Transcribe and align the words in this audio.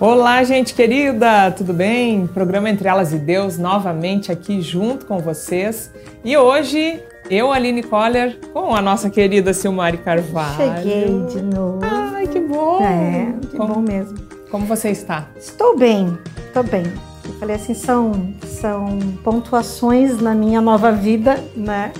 Olá, 0.00 0.44
gente 0.44 0.74
querida, 0.74 1.50
tudo 1.50 1.72
bem? 1.72 2.24
Programa 2.28 2.70
Entre 2.70 2.86
Elas 2.86 3.12
e 3.12 3.18
Deus 3.18 3.58
novamente 3.58 4.30
aqui 4.30 4.62
junto 4.62 5.04
com 5.04 5.18
vocês. 5.18 5.92
E 6.24 6.36
hoje 6.36 7.02
eu, 7.28 7.52
Aline 7.52 7.82
Coller, 7.82 8.38
com 8.52 8.76
a 8.76 8.80
nossa 8.80 9.10
querida 9.10 9.52
Silmari 9.52 9.98
Carvalho. 9.98 10.56
Cheguei 10.56 11.26
de 11.26 11.42
novo. 11.42 11.80
Ai, 11.82 12.28
que 12.28 12.38
bom! 12.38 12.80
É, 12.80 13.34
que 13.40 13.56
como, 13.56 13.74
bom 13.74 13.80
mesmo. 13.80 14.16
Como 14.52 14.66
você 14.66 14.90
está? 14.90 15.26
Estou 15.36 15.76
bem, 15.76 16.16
estou 16.46 16.62
bem. 16.62 16.84
Eu 17.24 17.32
falei 17.40 17.56
assim, 17.56 17.74
são, 17.74 18.32
são 18.46 19.00
pontuações 19.24 20.20
na 20.20 20.32
minha 20.32 20.60
nova 20.60 20.92
vida, 20.92 21.42
né? 21.56 21.92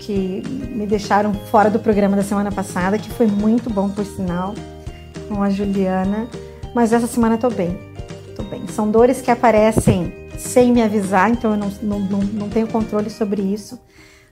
Que 0.00 0.42
me 0.74 0.84
deixaram 0.84 1.32
fora 1.32 1.70
do 1.70 1.78
programa 1.78 2.16
da 2.16 2.24
semana 2.24 2.50
passada, 2.50 2.98
que 2.98 3.08
foi 3.10 3.28
muito 3.28 3.70
bom, 3.70 3.88
por 3.88 4.04
sinal, 4.04 4.52
com 5.28 5.40
a 5.40 5.48
Juliana. 5.48 6.26
Mas 6.74 6.92
essa 6.92 7.06
semana 7.06 7.34
eu 7.34 7.38
tô 7.38 7.50
bem. 7.50 7.78
Tô 8.36 8.42
bem. 8.44 8.66
São 8.68 8.90
dores 8.90 9.20
que 9.20 9.30
aparecem 9.30 10.12
sem 10.38 10.72
me 10.72 10.82
avisar, 10.82 11.30
então 11.30 11.52
eu 11.52 11.56
não, 11.56 11.70
não, 11.82 12.00
não, 12.00 12.20
não 12.20 12.48
tenho 12.48 12.66
controle 12.68 13.10
sobre 13.10 13.42
isso. 13.42 13.78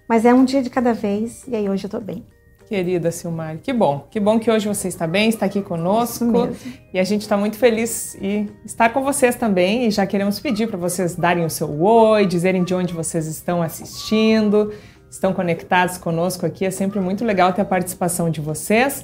Mas 0.09 0.25
é 0.25 0.33
um 0.33 0.45
dia 0.45 0.63
de 0.63 0.71
cada 0.71 0.95
vez 0.95 1.45
e 1.47 1.55
aí 1.55 1.69
hoje 1.69 1.85
eu 1.85 1.91
tô 1.91 2.01
bem. 2.01 2.25
Querida 2.69 3.11
Silmar, 3.11 3.59
que 3.63 3.73
bom. 3.73 4.07
Que 4.11 4.21
bom 4.21 4.39
que 4.39 4.51
hoje 4.51 4.69
você 4.69 4.89
está 4.89 5.07
bem, 5.07 5.31
está 5.31 5.47
aqui 5.47 5.63
conosco. 5.63 6.51
E 6.93 6.99
a 6.99 7.05
gente 7.05 7.23
está 7.23 7.35
muito 7.35 7.57
feliz 7.57 8.15
em 8.21 8.51
estar 8.65 8.91
com 8.91 9.03
vocês 9.03 9.37
também. 9.37 9.87
E 9.87 9.91
já 9.91 10.07
queremos 10.07 10.39
pedir 10.39 10.69
para 10.69 10.77
vocês 10.77 11.17
darem 11.17 11.47
o 11.47 11.51
seu 11.51 11.81
oi, 11.81 12.27
dizerem 12.27 12.63
de 12.63 12.75
onde 12.75 12.93
vocês 12.93 13.27
estão 13.27 13.63
assistindo, 13.63 14.71
estão 15.11 15.33
conectados 15.33 15.97
conosco 15.97 16.45
aqui. 16.45 16.67
É 16.67 16.71
sempre 16.71 17.01
muito 17.01 17.25
legal 17.25 17.55
ter 17.55 17.63
a 17.63 17.65
participação 17.65 18.31
de 18.31 18.43
vocês. 18.43 19.03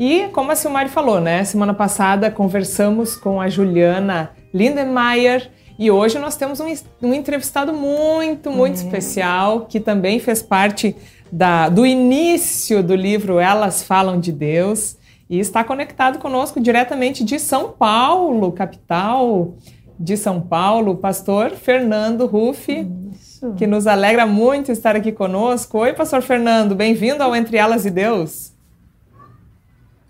E 0.00 0.28
como 0.28 0.50
a 0.50 0.56
Silmari 0.56 0.88
falou, 0.88 1.20
né? 1.20 1.44
Semana 1.44 1.74
passada 1.74 2.30
conversamos 2.30 3.16
com 3.16 3.38
a 3.38 3.50
Juliana 3.50 4.30
Lindenmayer 4.50 5.50
e 5.78 5.90
hoje 5.90 6.18
nós 6.18 6.36
temos 6.36 6.58
um, 6.58 6.64
um 7.02 7.12
entrevistado 7.12 7.74
muito, 7.74 8.50
muito 8.50 8.78
uhum. 8.78 8.86
especial 8.86 9.66
que 9.66 9.78
também 9.78 10.18
fez 10.18 10.40
parte 10.40 10.96
da, 11.30 11.68
do 11.68 11.84
início 11.84 12.82
do 12.82 12.94
livro 12.94 13.38
Elas 13.38 13.82
Falam 13.82 14.18
de 14.18 14.32
Deus 14.32 14.96
e 15.28 15.38
está 15.38 15.62
conectado 15.62 16.18
conosco 16.18 16.58
diretamente 16.58 17.22
de 17.22 17.38
São 17.38 17.70
Paulo, 17.70 18.52
capital 18.52 19.54
de 19.98 20.16
São 20.16 20.40
Paulo, 20.40 20.92
o 20.92 20.96
pastor 20.96 21.50
Fernando 21.50 22.24
Ruff, 22.24 22.72
Isso. 23.12 23.52
que 23.52 23.66
nos 23.66 23.86
alegra 23.86 24.24
muito 24.24 24.72
estar 24.72 24.96
aqui 24.96 25.12
conosco. 25.12 25.76
Oi, 25.76 25.92
pastor 25.92 26.22
Fernando, 26.22 26.74
bem-vindo 26.74 27.22
ao 27.22 27.36
Entre 27.36 27.58
Elas 27.58 27.84
e 27.84 27.90
Deus. 27.90 28.49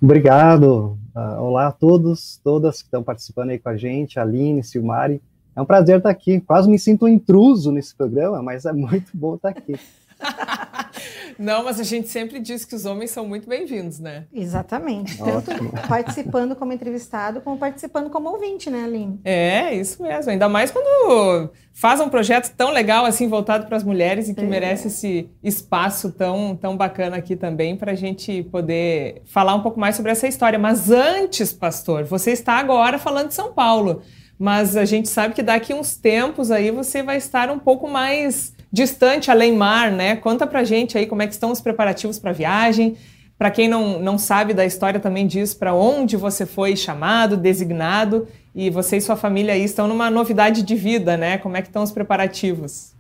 Obrigado. 0.02 0.98
Uh, 1.14 1.42
olá 1.42 1.66
a 1.66 1.72
todos, 1.72 2.40
todas 2.42 2.80
que 2.80 2.86
estão 2.88 3.02
participando 3.02 3.50
aí 3.50 3.58
com 3.58 3.68
a 3.68 3.76
gente, 3.76 4.18
Aline, 4.18 4.64
Silmari. 4.64 5.20
É 5.54 5.60
um 5.60 5.66
prazer 5.66 5.98
estar 5.98 6.08
aqui. 6.08 6.40
Quase 6.40 6.70
me 6.70 6.78
sinto 6.78 7.04
um 7.04 7.08
intruso 7.08 7.70
nesse 7.70 7.94
programa, 7.94 8.42
mas 8.42 8.64
é 8.64 8.72
muito 8.72 9.10
bom 9.12 9.34
estar 9.34 9.50
aqui. 9.50 9.78
Não, 11.38 11.64
mas 11.64 11.80
a 11.80 11.82
gente 11.82 12.08
sempre 12.08 12.38
diz 12.38 12.64
que 12.64 12.74
os 12.74 12.84
homens 12.84 13.10
são 13.10 13.26
muito 13.26 13.48
bem-vindos, 13.48 13.98
né? 13.98 14.24
Exatamente. 14.32 15.16
Tanto 15.16 15.50
participando 15.88 16.54
como 16.54 16.72
entrevistado, 16.72 17.40
como 17.40 17.56
participando 17.56 18.10
como 18.10 18.28
ouvinte, 18.28 18.68
né, 18.70 18.84
Aline? 18.84 19.20
É, 19.24 19.74
isso 19.74 20.02
mesmo. 20.02 20.30
Ainda 20.30 20.48
mais 20.48 20.70
quando 20.70 21.50
faz 21.72 22.00
um 22.00 22.08
projeto 22.08 22.54
tão 22.56 22.70
legal 22.70 23.06
assim, 23.06 23.28
voltado 23.28 23.66
para 23.66 23.76
as 23.76 23.84
mulheres 23.84 24.28
e 24.28 24.34
que 24.34 24.44
é. 24.44 24.46
merece 24.46 24.88
esse 24.88 25.30
espaço 25.42 26.12
tão, 26.12 26.54
tão 26.56 26.76
bacana 26.76 27.16
aqui 27.16 27.36
também 27.36 27.76
para 27.76 27.92
a 27.92 27.96
gente 27.96 28.42
poder 28.44 29.22
falar 29.24 29.54
um 29.54 29.62
pouco 29.62 29.80
mais 29.80 29.96
sobre 29.96 30.12
essa 30.12 30.28
história. 30.28 30.58
Mas 30.58 30.90
antes, 30.90 31.52
pastor, 31.52 32.04
você 32.04 32.32
está 32.32 32.54
agora 32.54 32.98
falando 32.98 33.28
de 33.28 33.34
São 33.34 33.52
Paulo. 33.52 34.02
Mas 34.38 34.74
a 34.74 34.86
gente 34.86 35.06
sabe 35.06 35.34
que 35.34 35.42
daqui 35.42 35.74
uns 35.74 35.96
tempos 35.96 36.50
aí 36.50 36.70
você 36.70 37.02
vai 37.02 37.18
estar 37.18 37.50
um 37.50 37.58
pouco 37.58 37.86
mais 37.86 38.54
distante, 38.72 39.30
além 39.30 39.56
mar, 39.56 39.90
né? 39.90 40.16
Conta 40.16 40.46
pra 40.46 40.64
gente 40.64 40.96
aí 40.96 41.06
como 41.06 41.22
é 41.22 41.26
que 41.26 41.32
estão 41.32 41.50
os 41.50 41.60
preparativos 41.60 42.18
para 42.18 42.30
a 42.30 42.34
viagem. 42.34 42.96
Para 43.36 43.50
quem 43.50 43.68
não, 43.68 43.98
não 43.98 44.18
sabe 44.18 44.52
da 44.52 44.66
história, 44.66 45.00
também 45.00 45.26
diz 45.26 45.54
para 45.54 45.74
onde 45.74 46.16
você 46.16 46.44
foi 46.44 46.76
chamado, 46.76 47.36
designado, 47.36 48.28
e 48.54 48.68
você 48.68 48.98
e 48.98 49.00
sua 49.00 49.16
família 49.16 49.54
aí 49.54 49.64
estão 49.64 49.88
numa 49.88 50.10
novidade 50.10 50.62
de 50.62 50.74
vida, 50.74 51.16
né? 51.16 51.38
Como 51.38 51.56
é 51.56 51.62
que 51.62 51.68
estão 51.68 51.82
os 51.82 51.90
preparativos? 51.90 52.94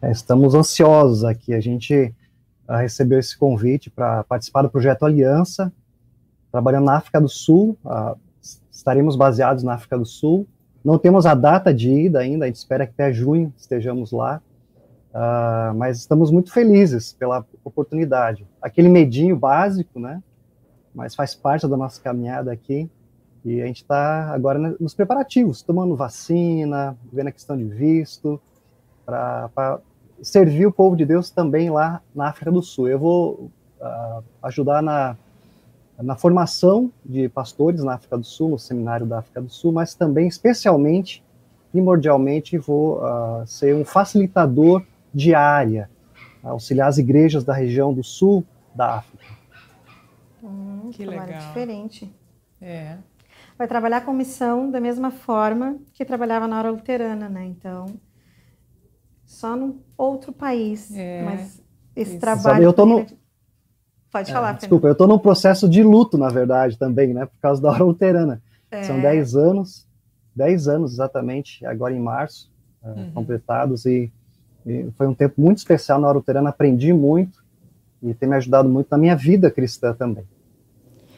É, 0.00 0.10
estamos 0.10 0.54
ansiosos 0.54 1.24
aqui. 1.24 1.52
A 1.52 1.60
gente 1.60 2.14
uh, 2.68 2.76
recebeu 2.76 3.18
esse 3.18 3.36
convite 3.36 3.90
para 3.90 4.22
participar 4.24 4.62
do 4.62 4.70
projeto 4.70 5.04
Aliança, 5.04 5.72
trabalhando 6.52 6.84
na 6.84 6.96
África 6.96 7.20
do 7.20 7.28
Sul. 7.28 7.76
Uh, 7.84 8.16
estaremos 8.70 9.16
baseados 9.16 9.64
na 9.64 9.74
África 9.74 9.98
do 9.98 10.06
Sul. 10.06 10.46
Não 10.84 10.98
temos 10.98 11.24
a 11.24 11.34
data 11.34 11.72
de 11.72 11.90
ida 11.90 12.20
ainda, 12.20 12.44
a 12.44 12.48
gente 12.48 12.56
espera 12.56 12.86
que 12.86 12.92
até 12.92 13.12
junho 13.12 13.52
estejamos 13.56 14.12
lá. 14.12 14.42
Uh, 15.14 15.72
mas 15.76 15.98
estamos 15.98 16.32
muito 16.32 16.52
felizes 16.52 17.12
pela 17.12 17.46
oportunidade. 17.62 18.44
Aquele 18.60 18.88
medinho 18.88 19.36
básico, 19.36 20.00
né? 20.00 20.20
Mas 20.92 21.14
faz 21.14 21.36
parte 21.36 21.68
da 21.68 21.76
nossa 21.76 22.02
caminhada 22.02 22.50
aqui. 22.50 22.90
E 23.44 23.62
a 23.62 23.66
gente 23.66 23.82
está 23.82 24.32
agora 24.32 24.74
nos 24.80 24.92
preparativos, 24.92 25.62
tomando 25.62 25.94
vacina, 25.94 26.96
vendo 27.12 27.28
a 27.28 27.32
questão 27.32 27.56
de 27.56 27.64
visto, 27.64 28.40
para 29.06 29.78
servir 30.20 30.66
o 30.66 30.72
povo 30.72 30.96
de 30.96 31.04
Deus 31.04 31.30
também 31.30 31.70
lá 31.70 32.00
na 32.14 32.28
África 32.28 32.50
do 32.50 32.62
Sul. 32.62 32.88
Eu 32.88 32.98
vou 32.98 33.50
uh, 33.80 34.24
ajudar 34.42 34.82
na, 34.82 35.16
na 36.02 36.16
formação 36.16 36.90
de 37.04 37.28
pastores 37.28 37.84
na 37.84 37.94
África 37.94 38.16
do 38.16 38.24
Sul, 38.24 38.48
no 38.48 38.58
seminário 38.58 39.06
da 39.06 39.18
África 39.18 39.42
do 39.42 39.50
Sul, 39.50 39.70
mas 39.72 39.94
também, 39.94 40.26
especialmente, 40.26 41.22
primordialmente, 41.70 42.56
vou 42.58 42.98
uh, 42.98 43.46
ser 43.46 43.74
um 43.74 43.84
facilitador 43.84 44.82
diária, 45.14 45.88
auxiliar 46.42 46.88
as 46.88 46.98
igrejas 46.98 47.44
da 47.44 47.54
região 47.54 47.94
do 47.94 48.02
sul 48.02 48.44
da 48.74 48.96
África. 48.96 49.24
Hum, 50.42 50.90
que 50.92 51.04
legal. 51.06 51.26
diferente. 51.26 52.12
É. 52.60 52.98
Vai 53.56 53.68
trabalhar 53.68 54.04
com 54.04 54.12
missão 54.12 54.70
da 54.70 54.80
mesma 54.80 55.10
forma 55.10 55.78
que 55.92 56.04
trabalhava 56.04 56.48
na 56.48 56.58
hora 56.58 56.70
luterana, 56.70 57.28
né? 57.28 57.44
Então, 57.46 57.86
só 59.24 59.56
num 59.56 59.80
outro 59.96 60.32
país. 60.32 60.90
É, 60.94 61.22
mas 61.22 61.62
esse 61.94 62.12
isso. 62.12 62.20
trabalho. 62.20 62.64
Eu 62.64 62.72
tô 62.72 62.84
no... 62.84 63.06
Pode 64.10 64.30
é, 64.30 64.34
falar, 64.34 64.52
Desculpa, 64.52 64.86
eu 64.86 64.92
estou 64.92 65.08
num 65.08 65.18
processo 65.18 65.68
de 65.68 65.82
luto, 65.82 66.16
na 66.16 66.28
verdade, 66.28 66.78
também, 66.78 67.12
né? 67.12 67.26
Por 67.26 67.38
causa 67.40 67.60
da 67.60 67.70
hora 67.70 67.84
luterana. 67.84 68.42
É. 68.70 68.82
São 68.84 69.00
10 69.00 69.36
anos, 69.36 69.86
10 70.34 70.68
anos 70.68 70.92
exatamente, 70.92 71.64
agora 71.66 71.94
em 71.94 72.00
março, 72.00 72.52
é, 72.82 72.88
uhum. 72.88 73.12
completados, 73.12 73.86
e 73.86 74.12
e 74.66 74.90
foi 74.96 75.06
um 75.06 75.14
tempo 75.14 75.40
muito 75.40 75.58
especial 75.58 76.00
na 76.00 76.08
hora 76.08 76.18
luterana, 76.18 76.50
aprendi 76.50 76.92
muito 76.92 77.42
e 78.02 78.14
tem 78.14 78.28
me 78.28 78.36
ajudado 78.36 78.68
muito 78.68 78.88
na 78.90 78.98
minha 78.98 79.16
vida 79.16 79.50
cristã 79.50 79.94
também. 79.94 80.24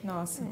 Nossa. 0.06 0.44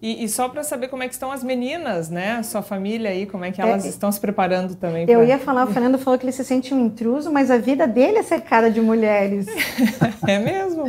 E, 0.00 0.24
e 0.24 0.28
só 0.28 0.48
para 0.48 0.62
saber 0.62 0.88
como 0.88 1.02
é 1.02 1.08
que 1.08 1.12
estão 1.12 1.30
as 1.30 1.44
meninas, 1.44 2.08
né? 2.08 2.32
A 2.32 2.42
sua 2.42 2.62
família 2.62 3.10
aí, 3.10 3.26
como 3.26 3.44
é 3.44 3.52
que 3.52 3.60
elas 3.60 3.84
é, 3.84 3.88
estão 3.88 4.10
se 4.10 4.18
preparando 4.18 4.74
também? 4.74 5.02
Eu 5.02 5.20
pra... 5.20 5.28
ia 5.28 5.38
falar, 5.38 5.64
o 5.64 5.72
Fernando 5.72 5.98
falou 5.98 6.18
que 6.18 6.24
ele 6.24 6.32
se 6.32 6.42
sente 6.42 6.72
um 6.72 6.86
intruso, 6.86 7.30
mas 7.30 7.50
a 7.50 7.58
vida 7.58 7.86
dele 7.86 8.18
é 8.18 8.22
cercada 8.22 8.70
de 8.70 8.80
mulheres. 8.80 9.46
é 10.26 10.38
mesmo? 10.38 10.84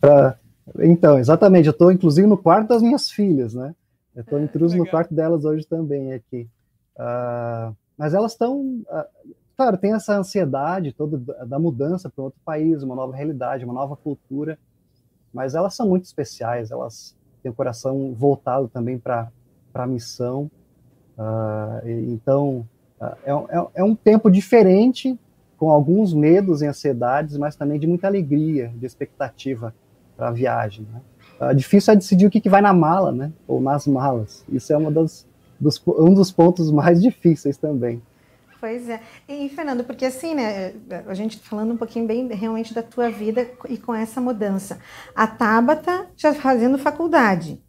pra... 0.00 0.36
Então, 0.80 1.16
exatamente. 1.16 1.66
Eu 1.66 1.70
estou, 1.70 1.92
inclusive, 1.92 2.26
no 2.26 2.36
quarto 2.36 2.68
das 2.68 2.82
minhas 2.82 3.08
filhas, 3.08 3.54
né? 3.54 3.72
Eu 4.14 4.22
estou 4.22 4.40
intruso 4.40 4.72
Legal. 4.72 4.84
no 4.84 4.90
quarto 4.90 5.14
delas 5.14 5.44
hoje 5.44 5.64
também 5.64 6.12
aqui. 6.12 6.48
Uh, 6.98 7.72
mas 7.96 8.14
elas 8.14 8.32
estão... 8.32 8.58
Uh, 8.58 9.34
claro, 9.56 9.76
tem 9.76 9.94
essa 9.94 10.16
ansiedade 10.16 10.92
toda 10.92 11.18
da 11.46 11.58
mudança 11.58 12.10
para 12.10 12.24
outro 12.24 12.40
país, 12.44 12.82
uma 12.82 12.94
nova 12.94 13.16
realidade, 13.16 13.64
uma 13.64 13.74
nova 13.74 13.96
cultura, 13.96 14.58
mas 15.32 15.54
elas 15.54 15.74
são 15.74 15.88
muito 15.88 16.04
especiais, 16.04 16.70
elas 16.70 17.16
têm 17.42 17.50
o 17.50 17.54
coração 17.54 18.14
voltado 18.14 18.68
também 18.68 18.98
para 18.98 19.30
a 19.74 19.86
missão. 19.86 20.50
Uh, 21.18 21.88
então, 22.12 22.66
uh, 23.00 23.16
é, 23.24 23.58
é, 23.58 23.66
é, 23.76 23.84
um 23.84 23.94
tempo 23.94 24.30
diferente, 24.30 25.18
com 25.56 25.70
alguns 25.70 26.12
medos 26.12 26.60
e 26.60 26.66
ansiedades, 26.66 27.38
mas 27.38 27.56
também 27.56 27.78
de 27.78 27.86
muita 27.86 28.06
alegria, 28.06 28.72
de 28.76 28.84
expectativa 28.84 29.74
para 30.16 30.28
a 30.28 30.32
viagem. 30.32 30.86
Né? 30.92 31.00
Uh, 31.50 31.54
difícil 31.54 31.92
é 31.92 31.96
decidir 31.96 32.26
o 32.26 32.30
que, 32.30 32.40
que 32.40 32.50
vai 32.50 32.60
na 32.60 32.74
mala, 32.74 33.10
né? 33.10 33.32
ou 33.48 33.60
nas 33.60 33.86
malas. 33.86 34.44
Isso 34.48 34.72
é 34.72 34.76
uma 34.76 34.90
das, 34.90 35.26
dos, 35.58 35.82
um 35.86 36.12
dos 36.12 36.30
pontos 36.30 36.70
mais 36.70 37.00
difíceis 37.02 37.56
também. 37.56 38.02
Pois 38.66 38.88
é. 38.88 39.00
E, 39.28 39.48
Fernando, 39.48 39.84
porque 39.84 40.04
assim, 40.04 40.34
né, 40.34 40.74
a 41.06 41.14
gente 41.14 41.38
falando 41.38 41.72
um 41.72 41.76
pouquinho 41.76 42.04
bem 42.04 42.26
realmente 42.26 42.74
da 42.74 42.82
tua 42.82 43.08
vida 43.08 43.48
e 43.68 43.78
com 43.78 43.94
essa 43.94 44.20
mudança. 44.20 44.80
A 45.14 45.24
Tabata 45.24 46.08
já 46.16 46.34
fazendo 46.34 46.76
faculdade. 46.76 47.62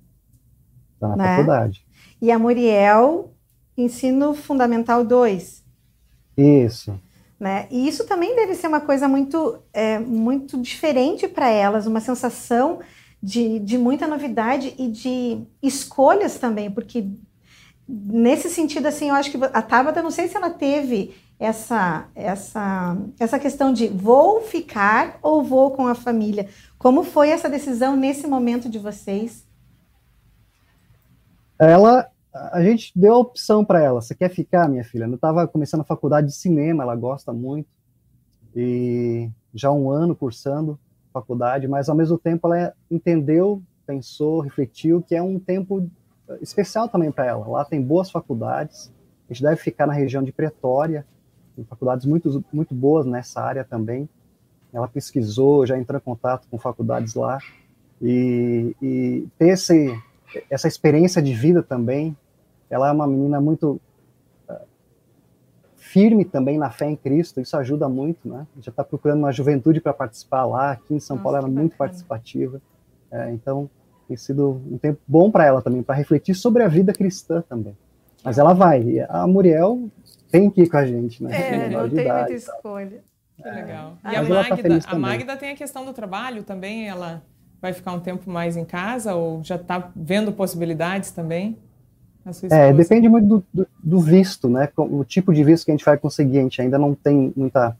Tá 1.00 1.10
na 1.10 1.16
né? 1.16 1.36
faculdade. 1.36 1.86
E 2.20 2.32
a 2.32 2.40
Muriel, 2.40 3.32
ensino 3.78 4.34
fundamental 4.34 5.04
2. 5.04 5.64
Isso. 6.36 7.00
Né? 7.40 7.68
E 7.70 7.88
isso 7.88 8.08
também 8.08 8.36
deve 8.36 8.56
ser 8.56 8.66
uma 8.66 8.82
coisa 8.82 9.08
muito, 9.08 9.60
é, 9.72 10.00
muito 10.00 10.60
diferente 10.60 11.28
para 11.28 11.48
elas, 11.48 11.86
uma 11.86 12.00
sensação 12.00 12.80
de, 13.22 13.60
de 13.60 13.78
muita 13.78 14.08
novidade 14.08 14.74
e 14.80 14.88
de 14.88 15.44
escolhas 15.62 16.40
também, 16.40 16.72
porque 16.72 17.08
nesse 17.88 18.50
sentido, 18.50 18.88
assim, 18.88 19.10
eu 19.10 19.16
acho 19.16 19.32
que 19.32 19.38
a 19.54 19.62
Tabata, 19.62 20.02
não 20.02 20.12
sei 20.12 20.28
se 20.28 20.36
ela 20.36 20.50
teve 20.50 21.16
essa, 21.40 22.08
essa, 22.16 22.98
essa 23.20 23.40
questão 23.40 23.72
de 23.72 23.88
vou 23.88 24.42
ficar 24.42 25.18
ou 25.22 25.44
vou 25.44 25.72
com 25.72 25.88
a 25.88 25.96
família. 25.96 26.50
Como 26.78 27.04
foi 27.04 27.30
essa 27.30 27.50
decisão 27.50 27.96
nesse 27.96 28.28
momento 28.28 28.68
de 28.70 28.80
vocês? 28.80 29.46
Ela, 31.60 32.10
a 32.34 32.62
gente 32.62 32.92
deu 32.96 33.14
a 33.14 33.20
opção 33.20 33.64
para 33.64 33.82
ela. 33.82 34.02
Você 34.02 34.14
quer 34.14 34.30
ficar, 34.30 34.68
minha 34.68 34.84
filha? 34.84 35.06
Eu 35.06 35.16
estava 35.16 35.48
começando 35.48 35.82
a 35.82 35.86
faculdade 35.86 36.28
de 36.28 36.36
cinema, 36.36 36.84
ela 36.84 36.96
gosta 36.96 37.32
muito 37.32 37.70
e 38.56 39.30
já 39.54 39.72
um 39.72 39.90
ano 39.90 40.16
cursando 40.16 40.80
faculdade, 41.14 41.68
mas 41.68 41.90
ao 41.90 41.96
mesmo 41.96 42.18
tempo 42.18 42.48
ela 42.48 42.74
entendeu, 42.92 43.62
pensou, 43.86 44.40
refletiu 44.40 45.02
que 45.02 45.16
é 45.16 45.22
um 45.22 45.40
tempo 45.40 45.90
especial 46.42 46.90
também 46.90 47.12
para 47.12 47.26
ela. 47.26 47.48
Lá 47.48 47.66
tem 47.66 47.82
boas 47.82 48.10
faculdades, 48.10 48.92
a 49.30 49.34
gente 49.34 49.44
deve 49.44 49.58
ficar 49.58 49.86
na 49.86 49.94
região 49.94 50.24
de 50.24 50.32
Pretória, 50.32 51.06
tem 51.56 51.66
faculdades 51.66 52.06
muito, 52.06 52.44
muito 52.52 52.76
boas 52.76 53.06
nessa 53.06 53.42
área 53.42 53.64
também. 53.64 54.08
Ela 54.72 54.88
pesquisou, 54.88 55.66
já 55.66 55.78
entrou 55.78 55.98
em 55.98 56.04
contato 56.04 56.48
com 56.50 56.58
faculdades 56.58 57.16
lá, 57.16 57.40
e, 58.02 58.76
e 58.82 59.28
ter 59.38 59.50
esse, 59.50 60.00
essa 60.50 60.68
experiência 60.68 61.22
de 61.22 61.34
vida 61.34 61.64
também. 61.64 62.16
Ela 62.70 62.90
é 62.90 62.92
uma 62.92 63.08
menina 63.08 63.42
muito 63.42 63.82
uh, 64.50 64.68
firme 65.76 66.26
também 66.26 66.58
na 66.58 66.70
fé 66.70 66.90
em 66.90 66.96
Cristo, 66.96 67.42
isso 67.42 67.58
ajuda 67.58 67.90
muito, 67.90 68.28
né? 68.28 68.46
Já 68.62 68.70
está 68.70 68.84
procurando 68.84 69.20
uma 69.20 69.32
juventude 69.32 69.82
para 69.82 69.94
participar 69.94 70.46
lá, 70.46 70.72
aqui 70.72 70.94
em 70.94 71.00
São 71.00 71.16
Nossa, 71.16 71.24
Paulo 71.24 71.38
era 71.38 71.48
muito 71.48 71.76
participativa, 71.76 72.62
é, 73.10 73.32
então 73.32 73.70
tem 74.08 74.18
sido 74.18 74.62
um 74.72 74.78
tempo 74.78 75.00
bom 75.08 75.30
para 75.30 75.46
ela 75.46 75.62
também, 75.62 75.84
para 75.84 75.96
refletir 75.96 76.36
sobre 76.36 76.64
a 76.64 76.68
vida 76.68 76.94
cristã 76.94 77.44
também. 77.48 77.76
Mas 78.24 78.38
ela 78.38 78.54
vai. 78.54 79.06
A 79.10 79.28
Muriel 79.28 79.90
tem 80.32 80.50
que 80.50 80.64
ir 80.64 80.70
com 80.70 80.78
a 80.78 80.86
gente, 80.86 81.24
né? 81.24 81.36
É, 81.36 81.70
não 81.70 81.90
tem 81.90 82.12
muita 82.12 82.34
escolha. 82.34 83.04
Que 83.36 83.50
legal. 83.50 83.98
É. 84.04 84.14
E 84.14 84.16
a 84.16 84.24
tá 84.24 84.30
Magda, 84.30 84.80
tá 84.80 84.92
a 84.92 84.96
Magda 85.00 85.38
tem 85.38 85.52
a 85.52 85.56
questão 85.56 85.86
do 85.86 85.94
trabalho 85.94 86.44
também, 86.44 86.88
ela 86.88 87.22
vai 87.62 87.74
ficar 87.74 87.94
um 87.94 88.00
tempo 88.00 88.30
mais 88.30 88.58
em 88.58 88.66
casa 88.66 89.14
ou 89.14 89.44
já 89.44 89.56
está 89.56 89.92
vendo 89.96 90.32
possibilidades 90.32 91.12
também? 91.12 91.58
É, 92.52 92.74
depende 92.74 93.08
muito 93.08 93.26
do, 93.26 93.46
do, 93.54 93.68
do, 93.82 94.00
visto, 94.02 94.50
né? 94.50 94.68
O 94.76 95.06
tipo 95.06 95.34
de 95.34 95.44
visto 95.46 95.64
que 95.64 95.72
a 95.72 95.74
gente 95.74 95.86
vai 95.86 95.98
conseguir, 95.98 96.40
a 96.40 96.42
gente 96.42 96.62
ainda 96.62 96.78
não 96.78 96.94
tem 96.94 97.32
muita 97.36 97.78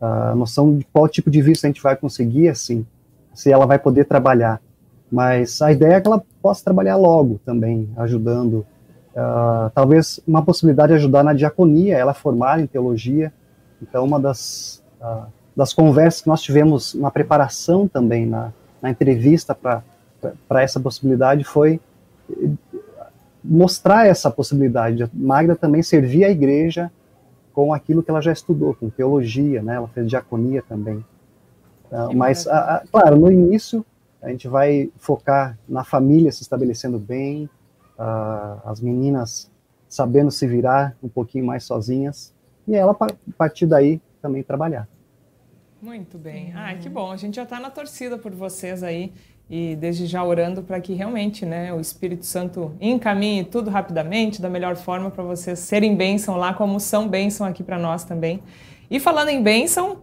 uh, 0.00 0.36
noção 0.36 0.76
de 0.76 0.84
qual 0.92 1.08
tipo 1.08 1.30
de 1.30 1.40
visto 1.40 1.64
a 1.64 1.68
gente 1.68 1.82
vai 1.82 1.96
conseguir, 1.96 2.48
assim, 2.48 2.86
se 3.32 3.50
ela 3.50 3.64
vai 3.64 3.78
poder 3.78 4.04
trabalhar. 4.04 4.60
Mas 5.10 5.60
a 5.60 5.72
ideia 5.72 5.94
é 5.94 6.00
que 6.00 6.06
ela 6.06 6.22
possa 6.40 6.64
trabalhar 6.64 6.96
logo 6.96 7.40
também, 7.44 7.88
ajudando. 7.96 8.64
Uh, 9.10 9.70
talvez 9.74 10.20
uma 10.26 10.44
possibilidade 10.44 10.92
de 10.92 10.98
ajudar 10.98 11.24
na 11.24 11.32
diaconia, 11.32 11.96
ela 11.96 12.14
formada 12.14 12.62
em 12.62 12.66
teologia. 12.66 13.32
Então, 13.82 14.04
uma 14.04 14.20
das, 14.20 14.82
uh, 15.00 15.26
das 15.56 15.72
conversas 15.72 16.22
que 16.22 16.28
nós 16.28 16.40
tivemos 16.40 16.94
na 16.94 17.10
preparação 17.10 17.88
também, 17.88 18.24
na, 18.24 18.52
na 18.80 18.90
entrevista 18.90 19.52
para 19.54 19.82
essa 20.62 20.78
possibilidade, 20.78 21.42
foi 21.42 21.80
mostrar 23.42 24.06
essa 24.06 24.30
possibilidade. 24.30 25.10
Magda 25.12 25.56
também 25.56 25.82
servir 25.82 26.24
a 26.24 26.30
igreja 26.30 26.90
com 27.52 27.74
aquilo 27.74 28.02
que 28.02 28.10
ela 28.10 28.20
já 28.20 28.32
estudou, 28.32 28.74
com 28.74 28.88
teologia, 28.88 29.60
né? 29.60 29.74
Ela 29.74 29.88
fez 29.88 30.06
diaconia 30.06 30.62
também. 30.68 31.04
Uh, 31.90 32.14
mas, 32.14 32.46
a, 32.46 32.76
a, 32.76 32.82
claro, 32.86 33.16
no 33.16 33.32
início 33.32 33.84
a 34.22 34.28
gente 34.28 34.48
vai 34.48 34.90
focar 34.98 35.58
na 35.68 35.84
família 35.84 36.30
se 36.30 36.42
estabelecendo 36.42 36.98
bem, 36.98 37.48
uh, 37.98 38.60
as 38.64 38.80
meninas 38.80 39.50
sabendo 39.88 40.30
se 40.30 40.46
virar 40.46 40.96
um 41.02 41.08
pouquinho 41.08 41.44
mais 41.44 41.64
sozinhas, 41.64 42.32
e 42.66 42.74
ela, 42.74 42.92
a 42.92 43.08
partir 43.36 43.66
daí, 43.66 44.00
também 44.22 44.42
trabalhar. 44.42 44.88
Muito 45.82 46.18
bem. 46.18 46.52
Ah, 46.54 46.74
que 46.74 46.88
bom. 46.88 47.10
A 47.10 47.16
gente 47.16 47.36
já 47.36 47.42
está 47.42 47.58
na 47.58 47.70
torcida 47.70 48.18
por 48.18 48.32
vocês 48.32 48.82
aí 48.82 49.12
e 49.48 49.74
desde 49.74 50.06
já 50.06 50.22
orando 50.22 50.62
para 50.62 50.80
que 50.80 50.92
realmente 50.92 51.44
né, 51.44 51.72
o 51.72 51.80
Espírito 51.80 52.24
Santo 52.24 52.72
encaminhe 52.80 53.42
tudo 53.42 53.68
rapidamente, 53.68 54.40
da 54.40 54.48
melhor 54.48 54.76
forma, 54.76 55.10
para 55.10 55.24
vocês 55.24 55.58
serem 55.58 55.96
bênção 55.96 56.36
lá, 56.36 56.54
como 56.54 56.78
são 56.78 57.08
bênção 57.08 57.46
aqui 57.46 57.62
para 57.62 57.78
nós 57.78 58.04
também. 58.04 58.40
E 58.90 59.00
falando 59.00 59.30
em 59.30 59.42
bênção, 59.42 60.02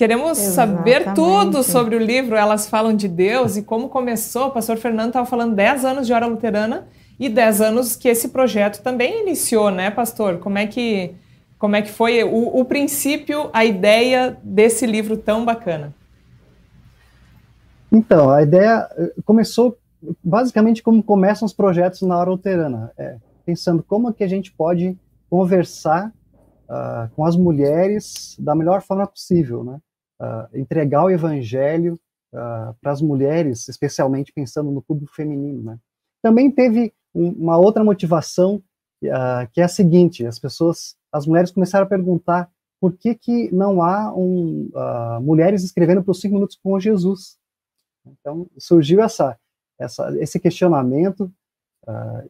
Queremos 0.00 0.38
Exatamente. 0.38 0.78
saber 0.78 1.14
tudo 1.14 1.62
sobre 1.62 1.94
o 1.94 1.98
livro 1.98 2.34
Elas 2.34 2.66
Falam 2.66 2.96
de 2.96 3.06
Deus 3.06 3.58
e 3.58 3.62
como 3.62 3.90
começou. 3.90 4.46
O 4.46 4.50
pastor 4.50 4.78
Fernando 4.78 5.08
estava 5.08 5.26
falando 5.26 5.54
10 5.54 5.84
anos 5.84 6.06
de 6.06 6.12
hora 6.14 6.24
luterana 6.24 6.88
e 7.18 7.28
10 7.28 7.60
anos 7.60 7.96
que 7.96 8.08
esse 8.08 8.30
projeto 8.30 8.82
também 8.82 9.20
iniciou, 9.20 9.70
né, 9.70 9.90
pastor? 9.90 10.38
Como 10.38 10.56
é 10.56 10.66
que, 10.66 11.14
como 11.58 11.76
é 11.76 11.82
que 11.82 11.90
foi 11.90 12.24
o, 12.24 12.60
o 12.60 12.64
princípio, 12.64 13.50
a 13.52 13.62
ideia 13.62 14.38
desse 14.42 14.86
livro 14.86 15.18
tão 15.18 15.44
bacana? 15.44 15.94
Então, 17.92 18.30
a 18.30 18.42
ideia 18.42 18.88
eh, 18.96 19.12
começou 19.22 19.76
basicamente 20.24 20.82
como 20.82 21.02
começam 21.02 21.44
os 21.44 21.52
projetos 21.52 22.00
na 22.00 22.16
hora 22.16 22.30
luterana, 22.30 22.90
é, 22.96 23.16
pensando 23.44 23.82
como 23.82 24.08
é 24.08 24.14
que 24.14 24.24
a 24.24 24.28
gente 24.28 24.50
pode 24.50 24.96
conversar 25.28 26.10
uh, 26.70 27.14
com 27.14 27.26
as 27.26 27.36
mulheres 27.36 28.34
da 28.38 28.54
melhor 28.54 28.80
forma 28.80 29.06
possível, 29.06 29.62
né? 29.62 29.78
Uh, 30.20 30.56
entregar 30.56 31.04
o 31.04 31.10
evangelho 31.10 31.94
uh, 32.32 32.74
para 32.80 32.92
as 32.92 33.00
mulheres, 33.00 33.68
especialmente 33.68 34.32
pensando 34.32 34.70
no 34.70 34.82
público 34.82 35.14
feminino. 35.14 35.62
Né? 35.62 35.78
Também 36.22 36.50
teve 36.50 36.92
um, 37.14 37.30
uma 37.30 37.56
outra 37.56 37.82
motivação, 37.82 38.62
uh, 39.02 39.50
que 39.52 39.60
é 39.60 39.64
a 39.64 39.68
seguinte: 39.68 40.26
as 40.26 40.38
pessoas, 40.38 40.94
as 41.10 41.26
mulheres 41.26 41.50
começaram 41.50 41.86
a 41.86 41.88
perguntar 41.88 42.50
por 42.80 42.96
que, 42.96 43.14
que 43.14 43.54
não 43.54 43.82
há 43.82 44.10
um, 44.16 44.70
mulheres 45.20 45.62
escrevendo 45.62 46.02
para 46.02 46.12
os 46.12 46.20
cinco 46.20 46.36
minutos 46.36 46.58
com 46.62 46.80
Jesus. 46.80 47.36
Então 48.06 48.48
surgiu 48.56 49.02
essa, 49.02 49.38
essa 49.78 50.10
esse 50.18 50.40
questionamento 50.40 51.30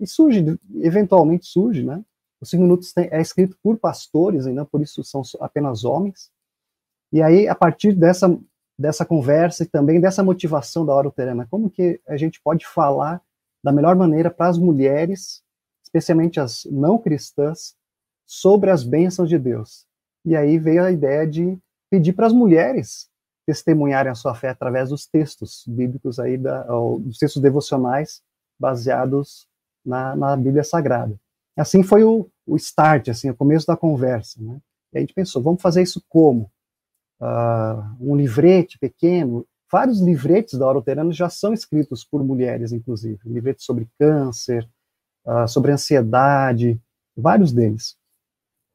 e 0.01 0.09
surge, 0.09 0.59
eventualmente 0.81 1.47
surge, 1.47 1.85
né? 1.85 2.05
Os 2.41 2.51
cinco 2.51 2.65
minutos 2.65 2.93
tem, 2.93 3.09
é 3.13 3.21
escrito 3.21 3.57
por 3.63 3.79
pastores, 3.79 4.45
e 4.47 4.53
não 4.53 4.65
por 4.65 4.81
isso 4.81 5.05
são 5.05 5.23
apenas 5.41 5.85
homens. 5.85 6.33
E 7.12 7.23
aí, 7.23 7.49
a 7.49 7.55
partir 7.55 7.93
dessa, 7.93 8.39
dessa 8.79 9.05
conversa 9.05 9.65
e 9.65 9.67
também 9.67 10.01
dessa 10.01 10.23
motivação 10.23 10.87
da 10.87 10.95
hora 10.95 11.07
luterana, 11.07 11.46
como 11.51 11.70
que 11.70 12.01
a 12.06 12.17
gente 12.17 12.41
pode 12.41 12.67
falar 12.67 13.20
da 13.63 13.73
melhor 13.73 13.96
maneira 13.96 14.31
para 14.31 14.49
as 14.49 14.58
mulheres, 14.58 15.43
especialmente 15.84 16.39
as 16.39 16.65
não 16.70 16.99
cristãs, 16.99 17.75
sobre 18.27 18.70
as 18.70 18.84
bênçãos 18.84 19.29
de 19.29 19.39
Deus? 19.39 19.87
E 20.25 20.37
aí 20.37 20.58
veio 20.58 20.84
a 20.84 20.93
ideia 20.93 21.27
de 21.27 21.58
pedir 21.91 22.13
para 22.13 22.27
as 22.27 22.32
mulheres 22.32 23.08
testemunharem 23.46 24.13
a 24.13 24.15
sua 24.15 24.34
fé 24.34 24.51
através 24.51 24.91
dos 24.91 25.06
textos 25.06 25.65
bíblicos 25.67 26.20
aí, 26.20 26.37
da, 26.37 26.63
dos 26.63 27.19
textos 27.19 27.43
devocionais 27.43 28.23
baseados 28.58 29.49
na, 29.84 30.15
na 30.15 30.37
Bíblia 30.37 30.63
Sagrada. 30.63 31.19
Assim 31.56 31.82
foi 31.82 32.05
o, 32.05 32.31
o 32.46 32.56
start, 32.56 33.08
assim, 33.08 33.31
o 33.31 33.37
começo 33.37 33.67
da 33.67 33.77
conversa, 33.77 34.41
né? 34.41 34.61
E 34.93 34.99
a 34.99 35.01
gente 35.01 35.15
pensou, 35.15 35.43
vamos 35.43 35.61
fazer 35.61 35.82
isso 35.82 36.03
como? 36.08 36.51
Uh, 37.20 37.96
um 38.00 38.17
livrete 38.17 38.79
pequeno. 38.79 39.46
Vários 39.70 40.00
livretes 40.00 40.58
da 40.58 40.67
hora 40.67 40.79
luterana 40.79 41.12
já 41.12 41.29
são 41.29 41.53
escritos 41.53 42.05
por 42.05 42.24
mulheres, 42.24 42.72
inclusive. 42.72 43.19
Livretes 43.24 43.65
sobre 43.65 43.89
câncer, 43.98 44.69
uh, 45.24 45.46
sobre 45.46 45.72
ansiedade, 45.72 46.81
vários 47.17 47.53
deles. 47.53 47.96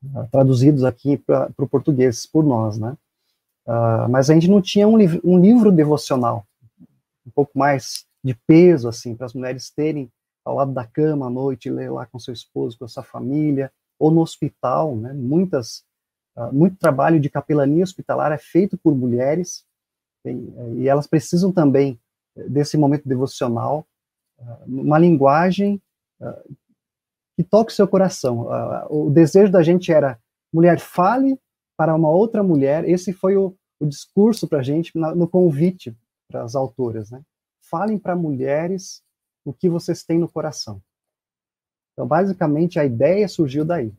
Uh, 0.04 0.28
traduzidos 0.32 0.84
aqui 0.84 1.18
para 1.18 1.52
o 1.58 1.68
português 1.68 2.26
por 2.26 2.44
nós, 2.44 2.78
né? 2.78 2.96
mas 4.12 4.30
a 4.30 4.36
gente 4.36 4.48
não 4.48 4.62
tinha 4.62 4.88
um, 4.88 4.96
liv 4.96 5.20
um 5.24 5.40
livro 5.40 5.72
devocional, 5.72 6.46
um 7.26 7.32
pouco 7.34 7.58
mais 7.58 8.06
de 8.24 8.36
peso, 8.46 8.88
assim, 8.88 9.16
para 9.16 9.26
as 9.26 9.34
mulheres 9.34 9.72
terem 9.72 10.08
ao 10.46 10.56
lado 10.56 10.72
da 10.72 10.86
cama 10.86 11.26
à 11.26 11.30
noite, 11.32 11.72
ler 11.72 11.92
lá 11.92 12.06
com 12.06 12.20
seu 12.20 12.32
esposo, 12.32 12.78
com 12.78 12.86
a 12.86 12.88
sua 12.88 13.02
família, 13.02 13.72
ou 13.98 14.12
no 14.12 14.22
hospital, 14.22 14.96
né? 14.96 15.12
Muitas 15.14 15.84
muito 16.52 16.78
trabalho 16.78 17.20
de 17.20 17.30
capelania 17.30 17.84
hospitalar 17.84 18.32
é 18.32 18.38
feito 18.38 18.78
por 18.78 18.94
mulheres, 18.96 19.66
eh, 20.26 20.32
e 20.78 20.88
elas 20.88 21.08
precisam 21.08 21.52
também 21.52 22.00
eh, 22.36 22.50
desse 22.50 22.78
momento 22.78 23.08
devocional, 23.08 23.88
uh, 24.38 24.66
uma 24.66 25.00
linguagem 25.00 25.82
uh, 26.20 26.56
que 27.38 27.44
toque 27.44 27.74
seu 27.74 27.88
coração. 27.88 28.48
o 28.90 29.10
desejo 29.10 29.52
da 29.52 29.62
gente 29.62 29.92
era, 29.92 30.18
mulher, 30.54 30.80
fale 30.80 31.38
para 31.78 31.94
uma 31.94 32.10
outra 32.10 32.42
mulher, 32.42 32.88
esse 32.88 33.12
foi 33.12 33.36
o, 33.36 33.54
o 33.78 33.86
discurso 33.86 34.48
para 34.48 34.60
a 34.60 34.64
gente 34.64 34.92
no 34.96 35.28
convite 35.28 35.94
para 36.30 36.44
as 36.44 36.56
autoras, 36.56 37.12
né? 37.12 37.22
Falem 37.70 38.00
para 38.00 38.16
mulheres 38.16 39.04
o 39.44 39.52
que 39.52 39.70
vocês 39.70 40.02
têm 40.04 40.18
no 40.18 40.30
coração. 40.30 40.82
Então, 41.92 42.08
basicamente, 42.08 42.80
a 42.80 42.86
ideia 42.86 43.28
surgiu 43.28 43.66
daí. 43.66 43.92